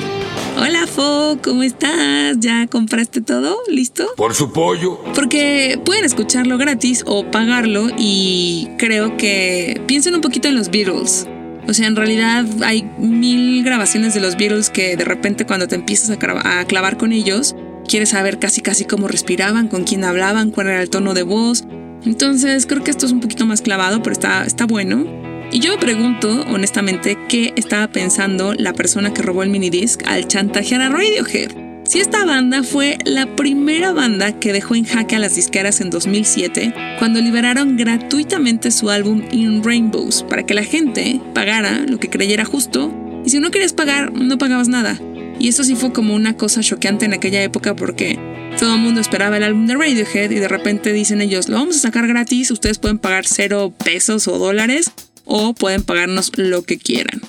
Hola 0.57 0.85
Fo, 0.87 1.37
¿cómo 1.43 1.63
estás? 1.63 2.37
¿Ya 2.39 2.67
compraste 2.67 3.21
todo? 3.21 3.57
¿Listo? 3.69 4.07
Por 4.17 4.33
su 4.33 4.51
pollo. 4.51 4.99
Porque 5.15 5.79
pueden 5.85 6.05
escucharlo 6.05 6.57
gratis 6.57 7.03
o 7.05 7.29
pagarlo 7.29 7.87
y 7.97 8.67
creo 8.77 9.15
que 9.15 9.81
piensen 9.87 10.15
un 10.15 10.21
poquito 10.21 10.47
en 10.49 10.55
los 10.55 10.69
Beatles. 10.69 11.27
O 11.67 11.73
sea, 11.73 11.87
en 11.87 11.95
realidad 11.95 12.45
hay 12.63 12.83
mil 12.97 13.63
grabaciones 13.63 14.13
de 14.13 14.19
los 14.19 14.35
Beatles 14.35 14.69
que 14.69 14.97
de 14.97 15.05
repente 15.05 15.45
cuando 15.45 15.67
te 15.67 15.75
empiezas 15.75 16.09
a, 16.09 16.65
clavar 16.65 16.97
con 16.97 17.11
ellos, 17.11 17.55
quieres 17.87 18.09
saber 18.09 18.39
casi 18.39 18.61
casi 18.61 18.85
cómo 18.85 19.07
respiraban, 19.07 19.67
con 19.67 19.83
quién 19.83 20.03
hablaban, 20.03 20.51
cuál 20.51 20.67
era 20.67 20.81
el 20.81 20.89
tono 20.89 21.13
de 21.13 21.23
voz, 21.23 21.65
entonces 22.03 22.65
creo 22.65 22.83
que 22.83 22.91
esto 22.91 23.05
es 23.05 23.11
un 23.11 23.19
poquito 23.19 23.45
más 23.45 23.61
clavado, 23.61 24.01
pero 24.01 24.13
está, 24.13 24.45
está 24.45 24.65
bueno. 24.65 25.05
Y 25.51 25.59
yo 25.59 25.71
me 25.71 25.77
pregunto, 25.77 26.45
honestamente, 26.47 27.17
qué 27.27 27.53
estaba 27.57 27.89
pensando 27.89 28.53
la 28.53 28.73
persona 28.73 29.13
que 29.13 29.21
robó 29.21 29.43
el 29.43 29.49
minidisc 29.49 30.01
al 30.07 30.27
chantajear 30.27 30.81
a 30.81 30.89
Radiohead. 30.89 31.60
Si 31.91 31.99
esta 31.99 32.23
banda 32.23 32.63
fue 32.63 32.97
la 33.03 33.35
primera 33.35 33.91
banda 33.91 34.39
que 34.39 34.53
dejó 34.53 34.75
en 34.75 34.85
jaque 34.85 35.17
a 35.17 35.19
las 35.19 35.35
disqueras 35.35 35.81
en 35.81 35.89
2007, 35.89 36.73
cuando 36.97 37.19
liberaron 37.19 37.75
gratuitamente 37.75 38.71
su 38.71 38.89
álbum 38.89 39.23
In 39.33 39.61
Rainbows, 39.61 40.23
para 40.23 40.45
que 40.45 40.53
la 40.53 40.63
gente 40.63 41.19
pagara 41.33 41.79
lo 41.85 41.99
que 41.99 42.09
creyera 42.09 42.45
justo, 42.45 42.93
y 43.25 43.29
si 43.29 43.41
no 43.41 43.51
querías 43.51 43.73
pagar, 43.73 44.13
no 44.13 44.37
pagabas 44.37 44.69
nada. 44.69 44.97
Y 45.37 45.49
eso 45.49 45.65
sí 45.65 45.75
fue 45.75 45.91
como 45.91 46.15
una 46.15 46.37
cosa 46.37 46.61
choqueante 46.61 47.03
en 47.03 47.13
aquella 47.13 47.43
época 47.43 47.75
porque 47.75 48.17
todo 48.57 48.75
el 48.75 48.79
mundo 48.79 49.01
esperaba 49.01 49.35
el 49.35 49.43
álbum 49.43 49.67
de 49.67 49.75
Radiohead 49.75 50.31
y 50.31 50.35
de 50.35 50.47
repente 50.47 50.93
dicen 50.93 51.19
ellos, 51.19 51.49
lo 51.49 51.57
vamos 51.57 51.75
a 51.75 51.79
sacar 51.79 52.07
gratis, 52.07 52.51
ustedes 52.51 52.79
pueden 52.79 52.99
pagar 52.99 53.25
cero 53.27 53.73
pesos 53.83 54.29
o 54.29 54.37
dólares 54.37 54.91
o 55.25 55.53
pueden 55.53 55.83
pagarnos 55.83 56.31
lo 56.37 56.63
que 56.63 56.77
quieran. 56.77 57.19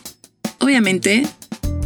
Obviamente 0.61 1.27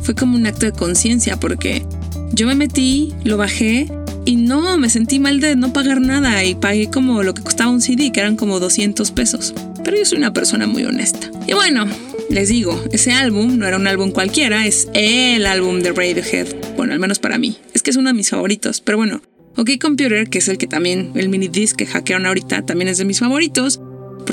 fue 0.02 0.14
como 0.14 0.36
un 0.36 0.46
acto 0.46 0.66
de 0.66 0.72
conciencia 0.72 1.40
porque 1.40 1.86
yo 2.36 2.46
me 2.46 2.54
metí, 2.54 3.14
lo 3.24 3.38
bajé 3.38 3.90
y 4.26 4.36
no, 4.36 4.76
me 4.76 4.90
sentí 4.90 5.18
mal 5.18 5.40
de 5.40 5.56
no 5.56 5.72
pagar 5.72 6.02
nada 6.02 6.44
y 6.44 6.54
pagué 6.54 6.90
como 6.90 7.22
lo 7.22 7.32
que 7.32 7.42
costaba 7.42 7.70
un 7.70 7.80
CD, 7.80 8.12
que 8.12 8.20
eran 8.20 8.36
como 8.36 8.60
200 8.60 9.10
pesos. 9.12 9.54
Pero 9.82 9.96
yo 9.96 10.04
soy 10.04 10.18
una 10.18 10.34
persona 10.34 10.66
muy 10.66 10.84
honesta. 10.84 11.30
Y 11.46 11.54
bueno, 11.54 11.86
les 12.28 12.50
digo, 12.50 12.84
ese 12.92 13.12
álbum 13.12 13.56
no 13.56 13.66
era 13.66 13.78
un 13.78 13.86
álbum 13.86 14.10
cualquiera, 14.10 14.66
es 14.66 14.86
el 14.92 15.46
álbum 15.46 15.80
de 15.80 15.92
Radiohead. 15.92 16.76
Bueno, 16.76 16.92
al 16.92 16.98
menos 16.98 17.18
para 17.18 17.38
mí. 17.38 17.56
Es 17.72 17.82
que 17.82 17.90
es 17.90 17.96
uno 17.96 18.10
de 18.10 18.14
mis 18.14 18.28
favoritos. 18.28 18.82
Pero 18.82 18.98
bueno, 18.98 19.22
OK 19.56 19.70
Computer, 19.80 20.28
que 20.28 20.38
es 20.38 20.48
el 20.48 20.58
que 20.58 20.66
también, 20.66 21.12
el 21.14 21.30
mini 21.30 21.48
disc 21.48 21.74
que 21.74 21.86
hackearon 21.86 22.26
ahorita, 22.26 22.66
también 22.66 22.88
es 22.88 22.98
de 22.98 23.06
mis 23.06 23.20
favoritos. 23.20 23.80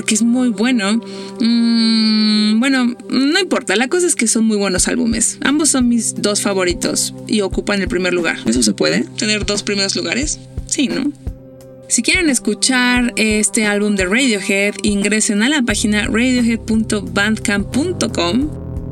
Porque 0.04 0.16
es 0.16 0.22
muy 0.22 0.50
bueno. 0.50 1.00
Mm, 1.40 2.60
bueno, 2.60 2.94
no 3.10 3.40
importa. 3.40 3.78
La 3.78 3.88
cosa 3.88 4.06
es 4.06 4.18
que 4.18 4.28
son 4.28 4.44
muy 4.44 4.58
buenos 4.58 4.90
álbumes. 4.90 5.38
Ambos 5.40 5.70
son 5.70 5.88
mis 5.88 6.22
dos 6.22 6.42
favoritos 6.42 7.16
y 7.26 7.40
ocupan 7.40 7.82
el 7.82 7.88
primer 7.88 8.14
lugar. 8.14 8.38
¿Eso 8.46 8.62
se 8.64 8.74
puede? 8.74 9.06
¿Tener 9.18 9.46
dos 9.46 9.64
primeros 9.64 9.96
lugares? 9.96 10.42
Sí, 10.66 10.90
¿no? 10.90 11.10
Si 11.88 12.02
quieren 12.02 12.30
escuchar 12.30 13.14
este 13.16 13.66
álbum 13.66 13.96
de 13.96 14.04
Radiohead, 14.04 14.74
ingresen 14.84 15.42
a 15.42 15.48
la 15.48 15.62
página 15.62 16.06
radiohead.bandcamp.com 16.08 18.50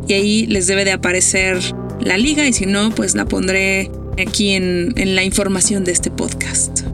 y 0.07 0.13
ahí 0.13 0.45
les 0.45 0.67
debe 0.67 0.85
de 0.85 0.93
aparecer 0.93 1.57
la 1.99 2.17
liga 2.17 2.47
y 2.47 2.53
si 2.53 2.67
no, 2.67 2.91
pues 2.91 3.15
la 3.15 3.25
pondré 3.25 3.91
aquí 4.17 4.51
en, 4.51 4.93
la 4.95 5.25
información 5.25 5.83
de 5.83 5.91
este 5.91 6.09
podcast. 6.09 6.85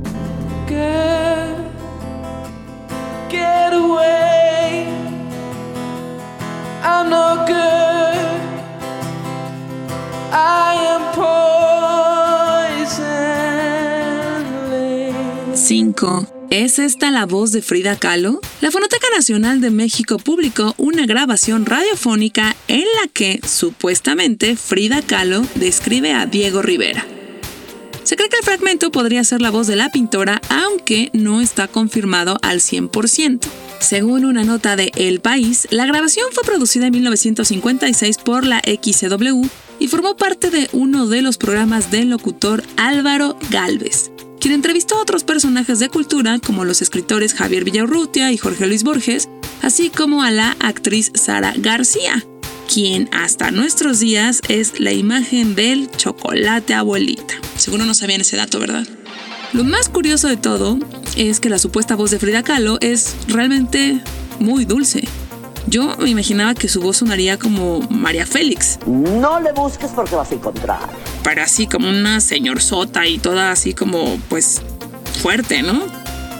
¿Es 16.49 16.79
esta 16.79 17.11
la 17.11 17.25
voz 17.25 17.51
de 17.51 17.61
Frida 17.61 17.97
Kahlo? 17.97 18.39
La 18.61 18.71
Fonoteca 18.71 19.07
Nacional 19.15 19.61
de 19.61 19.71
México 19.71 20.17
publicó 20.17 20.73
una 20.77 21.05
grabación 21.05 21.65
radiofónica 21.65 22.55
en 22.67 22.83
la 23.01 23.07
que, 23.13 23.39
supuestamente, 23.45 24.55
Frida 24.55 25.01
Kahlo 25.01 25.43
describe 25.55 26.13
a 26.13 26.25
Diego 26.25 26.61
Rivera. 26.61 27.05
Se 28.03 28.15
cree 28.15 28.29
que 28.29 28.37
el 28.37 28.43
fragmento 28.43 28.91
podría 28.91 29.23
ser 29.23 29.41
la 29.41 29.49
voz 29.49 29.67
de 29.67 29.75
la 29.75 29.89
pintora, 29.91 30.41
aunque 30.49 31.09
no 31.13 31.41
está 31.41 31.67
confirmado 31.67 32.37
al 32.41 32.59
100%. 32.59 33.47
Según 33.79 34.25
una 34.25 34.43
nota 34.43 34.75
de 34.75 34.91
El 34.95 35.19
País, 35.19 35.67
la 35.71 35.85
grabación 35.85 36.27
fue 36.31 36.43
producida 36.43 36.87
en 36.87 36.93
1956 36.93 38.17
por 38.17 38.45
la 38.45 38.59
XCW 38.59 39.47
y 39.79 39.87
formó 39.87 40.17
parte 40.17 40.49
de 40.49 40.69
uno 40.73 41.07
de 41.07 41.21
los 41.21 41.37
programas 41.37 41.91
del 41.91 42.09
locutor 42.09 42.63
Álvaro 42.75 43.37
Galvez 43.49 44.11
quien 44.39 44.53
entrevistó 44.53 44.95
a 44.95 45.01
otros 45.01 45.23
personajes 45.23 45.79
de 45.79 45.89
cultura 45.89 46.39
como 46.39 46.63
los 46.63 46.81
escritores 46.81 47.33
Javier 47.33 47.63
Villarrutia 47.63 48.31
y 48.31 48.37
Jorge 48.37 48.67
Luis 48.67 48.83
Borges, 48.83 49.29
así 49.61 49.89
como 49.89 50.23
a 50.23 50.31
la 50.31 50.55
actriz 50.59 51.11
Sara 51.15 51.53
García, 51.57 52.23
quien 52.71 53.09
hasta 53.11 53.51
nuestros 53.51 53.99
días 53.99 54.41
es 54.47 54.79
la 54.79 54.93
imagen 54.93 55.55
del 55.55 55.89
chocolate 55.91 56.73
abuelita. 56.73 57.33
Seguro 57.57 57.85
no 57.85 57.93
sabían 57.93 58.21
ese 58.21 58.37
dato, 58.37 58.59
¿verdad? 58.59 58.87
Lo 59.53 59.63
más 59.63 59.89
curioso 59.89 60.27
de 60.27 60.37
todo 60.37 60.77
es 61.17 61.39
que 61.39 61.49
la 61.49 61.57
supuesta 61.59 61.95
voz 61.95 62.11
de 62.11 62.19
Frida 62.19 62.43
Kahlo 62.43 62.77
es 62.79 63.15
realmente 63.27 63.99
muy 64.39 64.65
dulce. 64.65 65.07
Yo 65.67 65.97
me 65.97 66.09
imaginaba 66.09 66.53
que 66.53 66.69
su 66.69 66.79
voz 66.79 66.97
sonaría 66.97 67.37
como 67.37 67.81
María 67.89 68.25
Félix. 68.25 68.79
No 68.85 69.39
le 69.41 69.51
busques 69.51 69.91
porque 69.91 70.15
vas 70.15 70.31
a 70.31 70.35
encontrar. 70.35 70.79
Pero 71.23 71.43
así 71.43 71.67
como 71.67 71.89
una 71.89 72.21
señor 72.21 72.61
sota 72.61 73.05
y 73.05 73.17
toda 73.17 73.51
así 73.51 73.73
como 73.73 74.17
pues 74.29 74.61
fuerte, 75.21 75.63
¿no? 75.63 75.81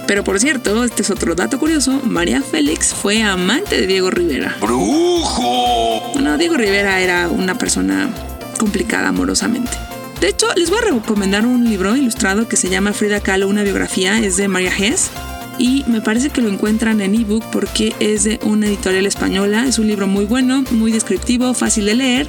Pero 0.08 0.24
por 0.24 0.40
cierto, 0.40 0.86
este 0.86 1.02
es 1.02 1.10
otro 1.10 1.36
dato 1.36 1.60
curioso, 1.60 2.00
María 2.04 2.42
Félix 2.42 2.94
fue 2.94 3.22
amante 3.22 3.82
de 3.82 3.88
Diego 3.88 4.10
Rivera. 4.10 4.56
¡Brujo! 4.62 6.12
Bueno, 6.14 6.38
Diego 6.38 6.56
Rivera 6.56 7.02
era 7.02 7.28
una 7.28 7.58
persona 7.58 8.10
complicada 8.58 9.10
amorosamente. 9.10 9.78
De 10.20 10.30
hecho, 10.30 10.48
les 10.56 10.72
voy 10.72 10.80
a 10.80 10.94
recomendar 10.94 11.46
un 11.46 11.70
libro 11.70 11.96
ilustrado 11.96 12.48
que 12.48 12.56
se 12.56 12.70
llama 12.70 12.92
Frida 12.92 13.20
Kahlo, 13.20 13.48
una 13.48 13.62
biografía, 13.62 14.18
es 14.18 14.36
de 14.36 14.48
María 14.48 14.72
Hess. 14.76 15.12
Y 15.60 15.84
me 15.88 16.02
parece 16.02 16.32
que 16.32 16.42
lo 16.42 16.50
encuentran 16.50 17.02
en 17.02 17.14
ebook 17.14 17.44
porque 17.52 17.96
es 18.00 18.24
de 18.24 18.40
una 18.44 18.66
editorial 18.66 19.06
española. 19.06 19.66
Es 19.66 19.78
un 19.78 19.88
libro 19.88 20.08
muy 20.08 20.26
bueno, 20.26 20.64
muy 20.72 20.92
descriptivo, 20.92 21.54
fácil 21.54 21.86
de 21.86 21.96
leer 21.96 22.28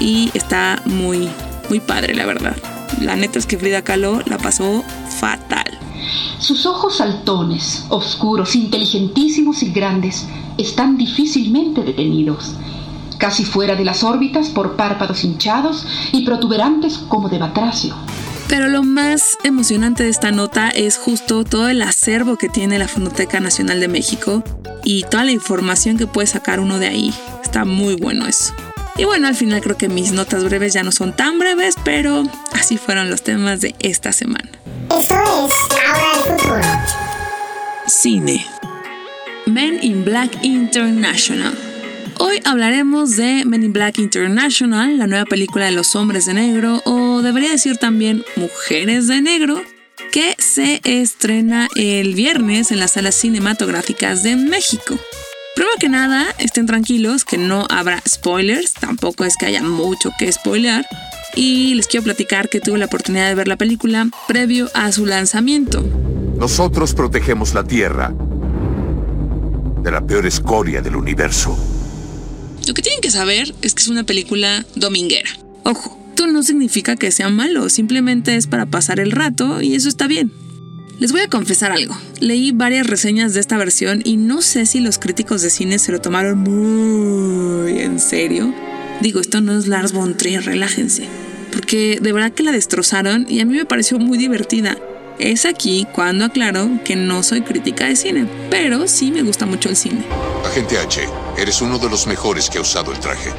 y 0.00 0.30
está 0.34 0.82
muy, 0.84 1.28
muy 1.70 1.80
padre, 1.80 2.14
la 2.14 2.26
verdad. 2.26 2.56
La 3.00 3.16
neta 3.16 3.38
es 3.38 3.46
que 3.46 3.56
Frida 3.56 3.82
Kahlo 3.82 4.20
la 4.26 4.36
pasó 4.36 4.84
fatal. 5.18 5.78
Sus 6.38 6.66
ojos 6.66 6.96
saltones, 6.98 7.84
oscuros, 7.88 8.54
inteligentísimos 8.54 9.62
y 9.62 9.70
grandes, 9.70 10.26
están 10.58 10.98
difícilmente 10.98 11.82
detenidos, 11.82 12.54
casi 13.20 13.44
fuera 13.44 13.76
de 13.76 13.84
las 13.84 14.02
órbitas 14.02 14.48
por 14.48 14.74
párpados 14.74 15.22
hinchados 15.22 15.86
y 16.10 16.24
protuberantes 16.24 16.98
como 16.98 17.28
de 17.28 17.38
batracio. 17.38 17.94
Pero 18.48 18.66
lo 18.66 18.82
más 18.82 19.38
emocionante 19.44 20.02
de 20.02 20.08
esta 20.08 20.32
nota 20.32 20.70
es 20.70 20.98
justo 20.98 21.44
todo 21.44 21.68
el 21.68 21.82
acervo 21.82 22.36
que 22.36 22.48
tiene 22.48 22.80
la 22.80 22.88
Fonoteca 22.88 23.38
Nacional 23.38 23.78
de 23.78 23.86
México 23.86 24.42
y 24.82 25.04
toda 25.04 25.22
la 25.22 25.30
información 25.30 25.96
que 25.96 26.08
puede 26.08 26.26
sacar 26.26 26.58
uno 26.58 26.80
de 26.80 26.88
ahí. 26.88 27.14
Está 27.44 27.64
muy 27.64 27.94
bueno 27.94 28.26
eso. 28.26 28.52
Y 28.96 29.04
bueno, 29.04 29.28
al 29.28 29.36
final 29.36 29.60
creo 29.60 29.76
que 29.76 29.88
mis 29.88 30.10
notas 30.10 30.42
breves 30.42 30.72
ya 30.72 30.82
no 30.82 30.90
son 30.90 31.14
tan 31.14 31.38
breves, 31.38 31.76
pero 31.84 32.24
así 32.52 32.76
fueron 32.76 33.08
los 33.08 33.22
temas 33.22 33.60
de 33.60 33.76
esta 33.78 34.12
semana. 34.12 34.50
Esto 34.90 35.14
es 35.14 35.54
Ahora 35.86 36.12
el 36.16 36.38
futuro. 36.38 36.60
Cine. 37.86 38.44
Men 39.46 39.78
in 39.82 40.04
Black 40.04 40.42
International. 40.42 41.69
Hoy 42.22 42.38
hablaremos 42.44 43.16
de 43.16 43.46
Men 43.46 43.64
in 43.64 43.72
Black 43.72 43.98
International, 43.98 44.98
la 44.98 45.06
nueva 45.06 45.24
película 45.24 45.64
de 45.64 45.70
los 45.70 45.96
hombres 45.96 46.26
de 46.26 46.34
negro, 46.34 46.82
o 46.84 47.22
debería 47.22 47.50
decir 47.50 47.78
también 47.78 48.26
Mujeres 48.36 49.06
de 49.06 49.22
Negro, 49.22 49.62
que 50.12 50.36
se 50.36 50.82
estrena 50.84 51.66
el 51.76 52.12
viernes 52.12 52.72
en 52.72 52.78
las 52.78 52.92
salas 52.92 53.14
cinematográficas 53.14 54.22
de 54.22 54.36
México. 54.36 54.98
Primero 55.54 55.74
que 55.80 55.88
nada, 55.88 56.26
estén 56.36 56.66
tranquilos 56.66 57.24
que 57.24 57.38
no 57.38 57.66
habrá 57.70 58.02
spoilers, 58.06 58.74
tampoco 58.74 59.24
es 59.24 59.38
que 59.38 59.46
haya 59.46 59.62
mucho 59.62 60.10
que 60.18 60.30
spoilear, 60.30 60.84
y 61.34 61.72
les 61.72 61.86
quiero 61.86 62.04
platicar 62.04 62.50
que 62.50 62.60
tuve 62.60 62.76
la 62.76 62.84
oportunidad 62.84 63.28
de 63.28 63.34
ver 63.34 63.48
la 63.48 63.56
película 63.56 64.06
previo 64.28 64.68
a 64.74 64.92
su 64.92 65.06
lanzamiento. 65.06 65.82
Nosotros 66.36 66.92
protegemos 66.92 67.54
la 67.54 67.64
Tierra 67.64 68.12
de 69.82 69.90
la 69.90 70.02
peor 70.02 70.26
escoria 70.26 70.82
del 70.82 70.96
universo. 70.96 71.69
Lo 72.66 72.74
que 72.74 72.82
tienen 72.82 73.00
que 73.00 73.10
saber 73.10 73.54
es 73.62 73.74
que 73.74 73.82
es 73.82 73.88
una 73.88 74.04
película 74.04 74.64
dominguera. 74.76 75.30
Ojo, 75.64 76.00
esto 76.10 76.26
no 76.26 76.42
significa 76.42 76.96
que 76.96 77.10
sea 77.12 77.30
malo, 77.30 77.70
simplemente 77.70 78.36
es 78.36 78.46
para 78.46 78.66
pasar 78.66 79.00
el 79.00 79.10
rato 79.10 79.62
y 79.62 79.74
eso 79.74 79.88
está 79.88 80.06
bien. 80.06 80.30
Les 80.98 81.12
voy 81.12 81.22
a 81.22 81.28
confesar 81.28 81.72
algo. 81.72 81.96
Leí 82.20 82.52
varias 82.52 82.86
reseñas 82.86 83.32
de 83.32 83.40
esta 83.40 83.56
versión 83.56 84.02
y 84.04 84.18
no 84.18 84.42
sé 84.42 84.66
si 84.66 84.80
los 84.80 84.98
críticos 84.98 85.40
de 85.40 85.48
cine 85.48 85.78
se 85.78 85.92
lo 85.92 86.02
tomaron 86.02 86.40
muy 86.40 87.80
en 87.80 87.98
serio. 87.98 88.54
Digo, 89.00 89.20
esto 89.20 89.40
no 89.40 89.58
es 89.58 89.66
Lars 89.66 89.92
von 89.92 90.14
Trier, 90.14 90.44
relájense. 90.44 91.04
Porque 91.52 91.98
de 92.02 92.12
verdad 92.12 92.32
que 92.32 92.42
la 92.42 92.52
destrozaron 92.52 93.24
y 93.30 93.40
a 93.40 93.46
mí 93.46 93.56
me 93.56 93.64
pareció 93.64 93.98
muy 93.98 94.18
divertida. 94.18 94.76
Es 95.20 95.44
aquí 95.44 95.86
cuando 95.92 96.24
aclaro 96.24 96.66
que 96.82 96.96
no 96.96 97.22
soy 97.22 97.42
crítica 97.42 97.84
de 97.84 97.94
cine, 97.94 98.26
pero 98.48 98.88
sí 98.88 99.10
me 99.10 99.20
gusta 99.20 99.44
mucho 99.44 99.68
el 99.68 99.76
cine. 99.76 100.02
Agente 100.46 100.78
H, 100.78 101.02
eres 101.36 101.60
uno 101.60 101.78
de 101.78 101.90
los 101.90 102.06
mejores 102.06 102.48
que 102.48 102.56
ha 102.56 102.62
usado 102.62 102.90
el 102.90 102.98
traje. 103.00 103.30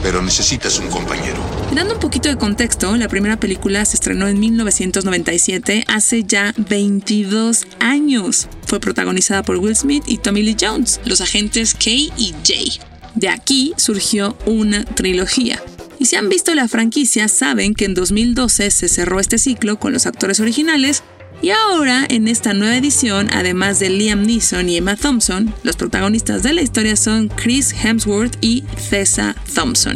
Pero 0.00 0.22
necesitas 0.22 0.78
un 0.78 0.86
compañero. 0.86 1.42
Dando 1.74 1.94
un 1.94 2.00
poquito 2.00 2.28
de 2.28 2.36
contexto, 2.36 2.96
la 2.96 3.08
primera 3.08 3.40
película 3.40 3.84
se 3.84 3.96
estrenó 3.96 4.28
en 4.28 4.38
1997, 4.38 5.82
hace 5.88 6.22
ya 6.22 6.54
22 6.56 7.66
años. 7.80 8.46
Fue 8.64 8.78
protagonizada 8.78 9.42
por 9.42 9.56
Will 9.56 9.74
Smith 9.74 10.04
y 10.06 10.18
Tommy 10.18 10.42
Lee 10.42 10.56
Jones, 10.58 11.00
los 11.04 11.20
agentes 11.20 11.74
K 11.74 11.90
y 11.90 12.32
J. 12.46 12.86
De 13.16 13.28
aquí 13.28 13.74
surgió 13.76 14.36
una 14.46 14.84
trilogía. 14.84 15.60
Y 15.98 16.06
si 16.06 16.16
han 16.16 16.28
visto 16.28 16.54
la 16.54 16.68
franquicia, 16.68 17.28
saben 17.28 17.74
que 17.74 17.84
en 17.84 17.94
2012 17.94 18.70
se 18.70 18.88
cerró 18.88 19.20
este 19.20 19.38
ciclo 19.38 19.78
con 19.78 19.92
los 19.92 20.06
actores 20.06 20.40
originales 20.40 21.02
y 21.40 21.50
ahora, 21.50 22.04
en 22.08 22.26
esta 22.26 22.52
nueva 22.52 22.76
edición, 22.76 23.28
además 23.32 23.78
de 23.78 23.90
Liam 23.90 24.22
Neeson 24.22 24.68
y 24.68 24.76
Emma 24.76 24.96
Thompson, 24.96 25.54
los 25.62 25.76
protagonistas 25.76 26.42
de 26.42 26.52
la 26.52 26.62
historia 26.62 26.96
son 26.96 27.28
Chris 27.28 27.72
Hemsworth 27.72 28.36
y 28.40 28.62
Tessa 28.90 29.36
Thompson. 29.54 29.94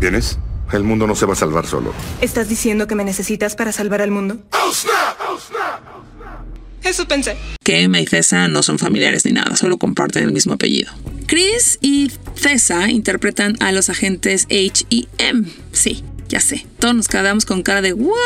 ¿Vienes? 0.00 0.38
El 0.72 0.82
mundo 0.82 1.06
no 1.06 1.14
se 1.14 1.26
va 1.26 1.34
a 1.34 1.36
salvar 1.36 1.66
solo. 1.66 1.94
¿Estás 2.20 2.48
diciendo 2.48 2.88
que 2.88 2.96
me 2.96 3.04
necesitas 3.04 3.54
para 3.54 3.70
salvar 3.70 4.02
al 4.02 4.10
mundo? 4.10 4.38
Eso 6.82 7.06
pensé. 7.06 7.36
Que 7.62 7.82
Emma 7.82 8.00
y 8.00 8.04
Tessa 8.04 8.48
no 8.48 8.64
son 8.64 8.80
familiares 8.80 9.24
ni 9.24 9.32
nada, 9.32 9.54
solo 9.54 9.78
comparten 9.78 10.24
el 10.24 10.32
mismo 10.32 10.54
apellido. 10.54 10.92
Chris 11.28 11.78
y 11.82 12.10
Tessa 12.40 12.88
interpretan 12.88 13.56
a 13.60 13.70
los 13.70 13.90
agentes 13.90 14.46
H 14.46 14.86
y 14.88 15.08
M. 15.18 15.46
Sí, 15.72 16.02
ya 16.26 16.40
sé, 16.40 16.66
todos 16.78 16.94
nos 16.94 17.06
quedamos 17.06 17.44
con 17.44 17.62
cara 17.62 17.82
de 17.82 17.92
¿what? 17.92 18.16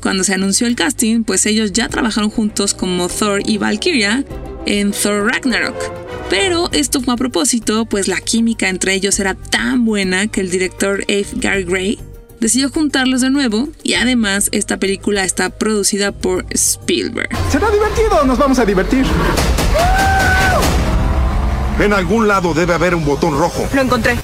Cuando 0.00 0.22
se 0.22 0.32
anunció 0.32 0.68
el 0.68 0.76
casting, 0.76 1.24
pues 1.24 1.44
ellos 1.44 1.72
ya 1.72 1.88
trabajaron 1.88 2.30
juntos 2.30 2.72
como 2.72 3.08
Thor 3.08 3.42
y 3.44 3.58
Valkyria 3.58 4.24
en 4.64 4.92
Thor 4.92 5.26
Ragnarok. 5.26 5.76
Pero 6.30 6.70
esto 6.70 7.00
fue 7.00 7.14
a 7.14 7.16
propósito, 7.16 7.84
pues 7.84 8.06
la 8.06 8.20
química 8.20 8.68
entre 8.68 8.94
ellos 8.94 9.18
era 9.18 9.34
tan 9.34 9.84
buena 9.84 10.28
que 10.28 10.40
el 10.40 10.48
director 10.48 11.02
F. 11.08 11.36
Gary 11.40 11.64
Gray 11.64 11.98
decidió 12.38 12.70
juntarlos 12.70 13.22
de 13.22 13.30
nuevo 13.30 13.70
y 13.82 13.94
además 13.94 14.50
esta 14.52 14.76
película 14.76 15.24
está 15.24 15.50
producida 15.50 16.12
por 16.12 16.46
Spielberg. 16.50 17.30
Será 17.50 17.72
divertido, 17.72 18.24
nos 18.24 18.38
vamos 18.38 18.60
a 18.60 18.64
divertir. 18.64 19.04
En 21.78 21.92
algún 21.92 22.26
lado 22.26 22.54
debe 22.54 22.74
haber 22.74 22.94
un 22.94 23.04
botón 23.04 23.38
rojo. 23.38 23.68
Lo 23.74 23.82
encontré. 23.82 24.16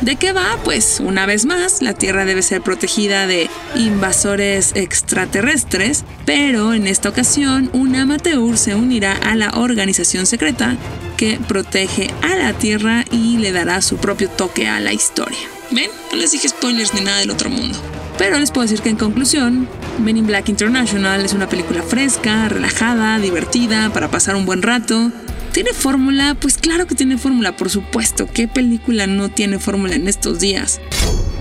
¿De 0.00 0.16
qué 0.16 0.32
va? 0.32 0.58
Pues 0.62 1.00
una 1.00 1.24
vez 1.24 1.46
más, 1.46 1.80
la 1.80 1.94
Tierra 1.94 2.24
debe 2.24 2.42
ser 2.42 2.60
protegida 2.60 3.26
de 3.26 3.48
invasores 3.74 4.72
extraterrestres, 4.74 6.04
pero 6.26 6.74
en 6.74 6.86
esta 6.86 7.08
ocasión 7.08 7.70
un 7.72 7.96
amateur 7.96 8.58
se 8.58 8.74
unirá 8.74 9.12
a 9.12 9.34
la 9.36 9.50
organización 9.50 10.26
secreta 10.26 10.76
que 11.16 11.38
protege 11.48 12.12
a 12.22 12.36
la 12.36 12.52
Tierra 12.52 13.04
y 13.10 13.38
le 13.38 13.52
dará 13.52 13.80
su 13.80 13.96
propio 13.96 14.28
toque 14.28 14.68
a 14.68 14.80
la 14.80 14.92
historia. 14.92 15.38
¿Ven? 15.70 15.90
No 16.12 16.18
les 16.18 16.32
dije 16.32 16.48
spoilers 16.48 16.92
ni 16.92 17.00
nada 17.00 17.18
del 17.18 17.30
otro 17.30 17.48
mundo. 17.48 17.78
Pero 18.18 18.38
les 18.38 18.50
puedo 18.50 18.66
decir 18.66 18.82
que 18.82 18.90
en 18.90 18.96
conclusión, 18.96 19.68
Men 19.98 20.16
in 20.16 20.26
Black 20.26 20.48
International 20.48 21.24
es 21.24 21.32
una 21.32 21.48
película 21.48 21.82
fresca, 21.82 22.48
relajada, 22.48 23.18
divertida, 23.18 23.90
para 23.90 24.10
pasar 24.10 24.36
un 24.36 24.44
buen 24.44 24.62
rato. 24.62 25.10
¿Tiene 25.56 25.72
fórmula? 25.72 26.36
Pues 26.38 26.58
claro 26.58 26.86
que 26.86 26.94
tiene 26.94 27.16
fórmula, 27.16 27.56
por 27.56 27.70
supuesto. 27.70 28.28
¿Qué 28.30 28.46
película 28.46 29.06
no 29.06 29.30
tiene 29.30 29.58
fórmula 29.58 29.94
en 29.94 30.06
estos 30.06 30.38
días? 30.38 30.82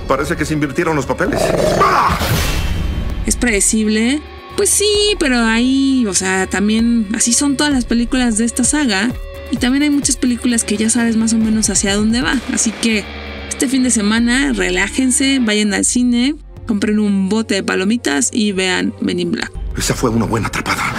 Parece 0.08 0.38
que 0.38 0.46
se 0.46 0.54
invirtieron 0.54 0.96
los 0.96 1.06
papeles. 1.06 1.42
¿Es 3.26 3.36
predecible? 3.36 4.22
Pues 4.56 4.70
sí, 4.70 5.18
pero 5.20 5.40
ahí, 5.40 6.06
o 6.08 6.14
sea, 6.14 6.48
también 6.48 7.10
así 7.14 7.34
son 7.34 7.58
todas 7.58 7.74
las 7.74 7.84
películas 7.84 8.38
de 8.38 8.46
esta 8.46 8.64
saga. 8.64 9.12
Y 9.52 9.58
también 9.58 9.84
hay 9.84 9.90
muchas 9.90 10.16
películas 10.16 10.64
que 10.64 10.78
ya 10.78 10.90
sabes 10.90 11.18
más 11.18 11.34
o 11.34 11.38
menos 11.38 11.70
hacia 11.70 11.94
dónde 11.94 12.22
va. 12.22 12.40
Así 12.54 12.72
que 12.72 13.04
este 13.50 13.68
fin 13.68 13.84
de 13.84 13.92
semana, 13.92 14.54
relájense, 14.54 15.40
vayan 15.42 15.74
al 15.74 15.84
cine, 15.84 16.36
compren 16.66 17.00
un 17.00 17.28
bote 17.28 17.56
de 17.56 17.64
palomitas 17.64 18.30
y 18.32 18.54
vean 18.54 18.94
Men 19.02 19.20
in 19.20 19.32
Black. 19.34 19.52
Esa 19.78 19.94
fue 19.94 20.10
una 20.10 20.26
buena 20.26 20.48
atrapada. 20.48 20.94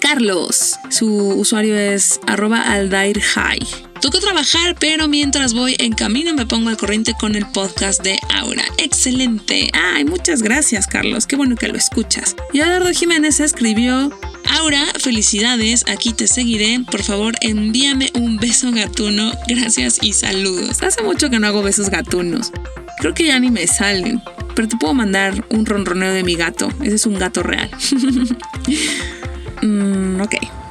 Carlos, 0.00 0.76
su 0.88 1.14
usuario 1.14 1.76
es 1.76 2.20
arroba 2.26 2.62
aldair 2.62 3.20
high. 3.20 3.60
Toco 4.00 4.18
trabajar, 4.18 4.74
pero 4.80 5.08
mientras 5.08 5.52
voy 5.52 5.76
en 5.78 5.92
camino 5.92 6.32
me 6.32 6.46
pongo 6.46 6.70
al 6.70 6.78
corriente 6.78 7.12
con 7.20 7.34
el 7.34 7.44
podcast 7.44 8.02
de 8.02 8.18
Aura. 8.30 8.64
Excelente. 8.78 9.70
Ay, 9.74 10.06
muchas 10.06 10.40
gracias, 10.40 10.86
Carlos. 10.86 11.26
Qué 11.26 11.36
bueno 11.36 11.54
que 11.54 11.68
lo 11.68 11.76
escuchas. 11.76 12.34
Y 12.54 12.60
Eduardo 12.60 12.90
Jiménez 12.92 13.40
escribió 13.40 14.10
Aura, 14.50 14.86
felicidades, 14.98 15.84
aquí 15.88 16.12
te 16.12 16.26
seguiré. 16.26 16.80
Por 16.90 17.02
favor, 17.02 17.34
envíame 17.40 18.10
un 18.14 18.36
beso 18.36 18.70
gatuno. 18.72 19.32
Gracias 19.48 19.98
y 20.02 20.12
saludos. 20.12 20.82
Hace 20.82 21.02
mucho 21.02 21.30
que 21.30 21.38
no 21.38 21.46
hago 21.46 21.62
besos 21.62 21.90
gatunos. 21.90 22.52
Creo 22.98 23.14
que 23.14 23.26
ya 23.26 23.38
ni 23.38 23.50
me 23.50 23.66
salen. 23.66 24.22
Pero 24.54 24.68
te 24.68 24.76
puedo 24.76 24.94
mandar 24.94 25.44
un 25.48 25.66
ronroneo 25.66 26.12
de 26.12 26.22
mi 26.22 26.34
gato. 26.34 26.68
Ese 26.82 26.96
es 26.96 27.06
un 27.06 27.18
gato 27.18 27.42
real. 27.42 27.70
mm, 29.62 30.20
ok. 30.20 30.61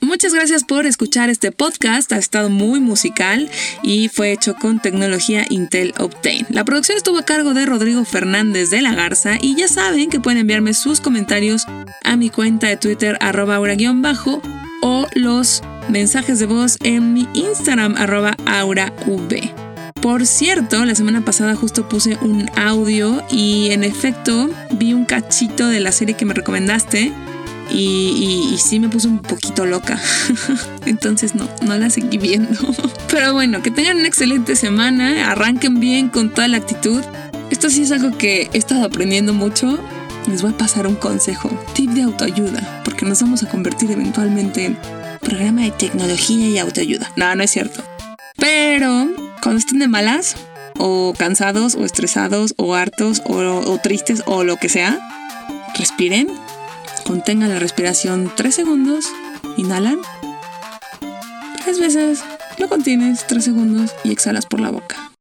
Muchas 0.00 0.34
gracias 0.34 0.64
por 0.64 0.86
escuchar 0.86 1.30
este 1.30 1.52
podcast. 1.52 2.12
Ha 2.12 2.18
estado 2.18 2.50
muy 2.50 2.80
musical 2.80 3.48
y 3.82 4.08
fue 4.08 4.32
hecho 4.32 4.54
con 4.54 4.80
tecnología 4.80 5.46
Intel 5.48 5.94
Optane. 5.98 6.46
La 6.50 6.64
producción 6.64 6.96
estuvo 6.96 7.18
a 7.18 7.24
cargo 7.24 7.54
de 7.54 7.64
Rodrigo 7.66 8.04
Fernández 8.04 8.70
de 8.70 8.82
la 8.82 8.94
Garza 8.94 9.38
y 9.40 9.54
ya 9.54 9.68
saben 9.68 10.10
que 10.10 10.20
pueden 10.20 10.40
enviarme 10.40 10.74
sus 10.74 11.00
comentarios 11.00 11.66
a 12.04 12.16
mi 12.16 12.28
cuenta 12.28 12.66
de 12.66 12.76
Twitter 12.76 13.16
arroba 13.20 13.56
aura-bajo 13.56 14.42
o 14.82 15.06
los 15.14 15.62
mensajes 15.88 16.38
de 16.38 16.46
voz 16.46 16.76
en 16.82 17.14
mi 17.14 17.28
Instagram 17.34 17.94
arroba 17.96 18.36
aurav. 18.46 18.92
Por 20.02 20.24
cierto, 20.26 20.84
la 20.86 20.94
semana 20.94 21.20
pasada 21.24 21.54
justo 21.54 21.86
puse 21.86 22.16
un 22.22 22.50
audio 22.56 23.22
y 23.30 23.70
en 23.70 23.84
efecto 23.84 24.48
vi 24.72 24.94
un 24.94 25.04
cachito 25.04 25.68
de 25.68 25.80
la 25.80 25.92
serie 25.92 26.16
que 26.16 26.24
me 26.24 26.32
recomendaste 26.32 27.12
y, 27.70 28.56
sí 28.58 28.80
me 28.80 28.88
puse 28.88 29.08
un 29.08 29.18
poquito 29.18 29.66
loca. 29.66 30.00
Entonces 30.86 31.34
no, 31.34 31.48
no 31.62 31.76
la 31.76 31.90
seguí 31.90 32.16
viendo. 32.16 32.58
Pero 33.10 33.34
bueno, 33.34 33.62
que 33.62 33.70
tengan 33.70 33.98
una 33.98 34.08
excelente 34.08 34.56
semana, 34.56 35.30
arranquen 35.30 35.80
bien 35.80 36.08
con 36.08 36.30
toda 36.30 36.48
la 36.48 36.56
actitud. 36.56 37.02
Esto 37.50 37.68
sí 37.68 37.82
es 37.82 37.92
algo 37.92 38.16
que 38.16 38.48
he 38.52 38.58
estado 38.58 38.84
aprendiendo 38.84 39.34
mucho. 39.34 39.78
Les 40.28 40.40
voy 40.40 40.52
a 40.52 40.58
pasar 40.58 40.86
un 40.86 40.96
consejo, 40.96 41.50
tip 41.74 41.90
de 41.90 42.02
autoayuda, 42.02 42.82
porque 42.84 43.04
nos 43.04 43.20
vamos 43.20 43.42
a 43.42 43.48
convertir 43.48 43.90
eventualmente 43.90 44.64
en 44.64 44.78
programa 45.20 45.62
de 45.62 45.70
tecnología 45.72 46.48
y 46.48 46.58
autoayuda. 46.58 47.12
No, 47.16 47.34
no 47.34 47.42
es 47.42 47.50
cierto. 47.50 47.82
Pero 48.36 49.29
cuando 49.42 49.58
estén 49.58 49.78
de 49.78 49.88
malas, 49.88 50.36
o 50.78 51.14
cansados, 51.16 51.74
o 51.74 51.84
estresados, 51.84 52.54
o 52.56 52.74
hartos, 52.74 53.22
o, 53.24 53.78
tristes, 53.82 54.22
o 54.26 54.44
lo 54.44 54.56
que 54.56 54.68
sea, 54.68 54.98
respiren, 55.76 56.28
contengan 57.06 57.50
la 57.50 57.58
respiración 57.58 58.32
3 58.34 58.54
segundos, 58.54 59.06
inhalan, 59.56 59.98
tres 61.62 61.80
veces, 61.80 62.20
lo 62.58 62.68
contienes 62.68 63.26
3 63.26 63.44
segundos 63.44 63.94
y 64.04 64.12
exhalas 64.12 64.46
por 64.46 64.60
la 64.60 64.70
boca. 64.70 65.12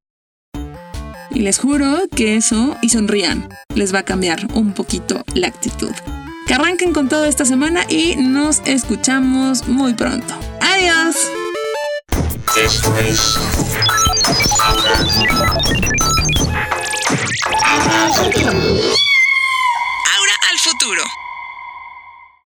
Y 1.31 1.39
les 1.41 1.59
juro 1.59 1.99
que 2.15 2.35
eso, 2.35 2.75
y 2.81 2.89
sonrían, 2.89 3.47
les 3.75 3.93
va 3.93 3.99
a 3.99 4.03
cambiar 4.03 4.47
un 4.53 4.73
poquito 4.73 5.23
la 5.33 5.47
actitud. 5.47 5.91
Que 6.47 6.55
arranquen 6.55 6.93
con 6.93 7.07
todo 7.07 7.25
esta 7.25 7.45
semana 7.45 7.85
y 7.87 8.15
nos 8.15 8.61
escuchamos 8.65 9.67
muy 9.67 9.93
pronto. 9.93 10.33
Adiós. 10.59 11.38
Esto 12.55 12.97
es 12.97 13.37
Ahora 20.05 20.33
al 20.49 20.59
futuro. 20.59 21.03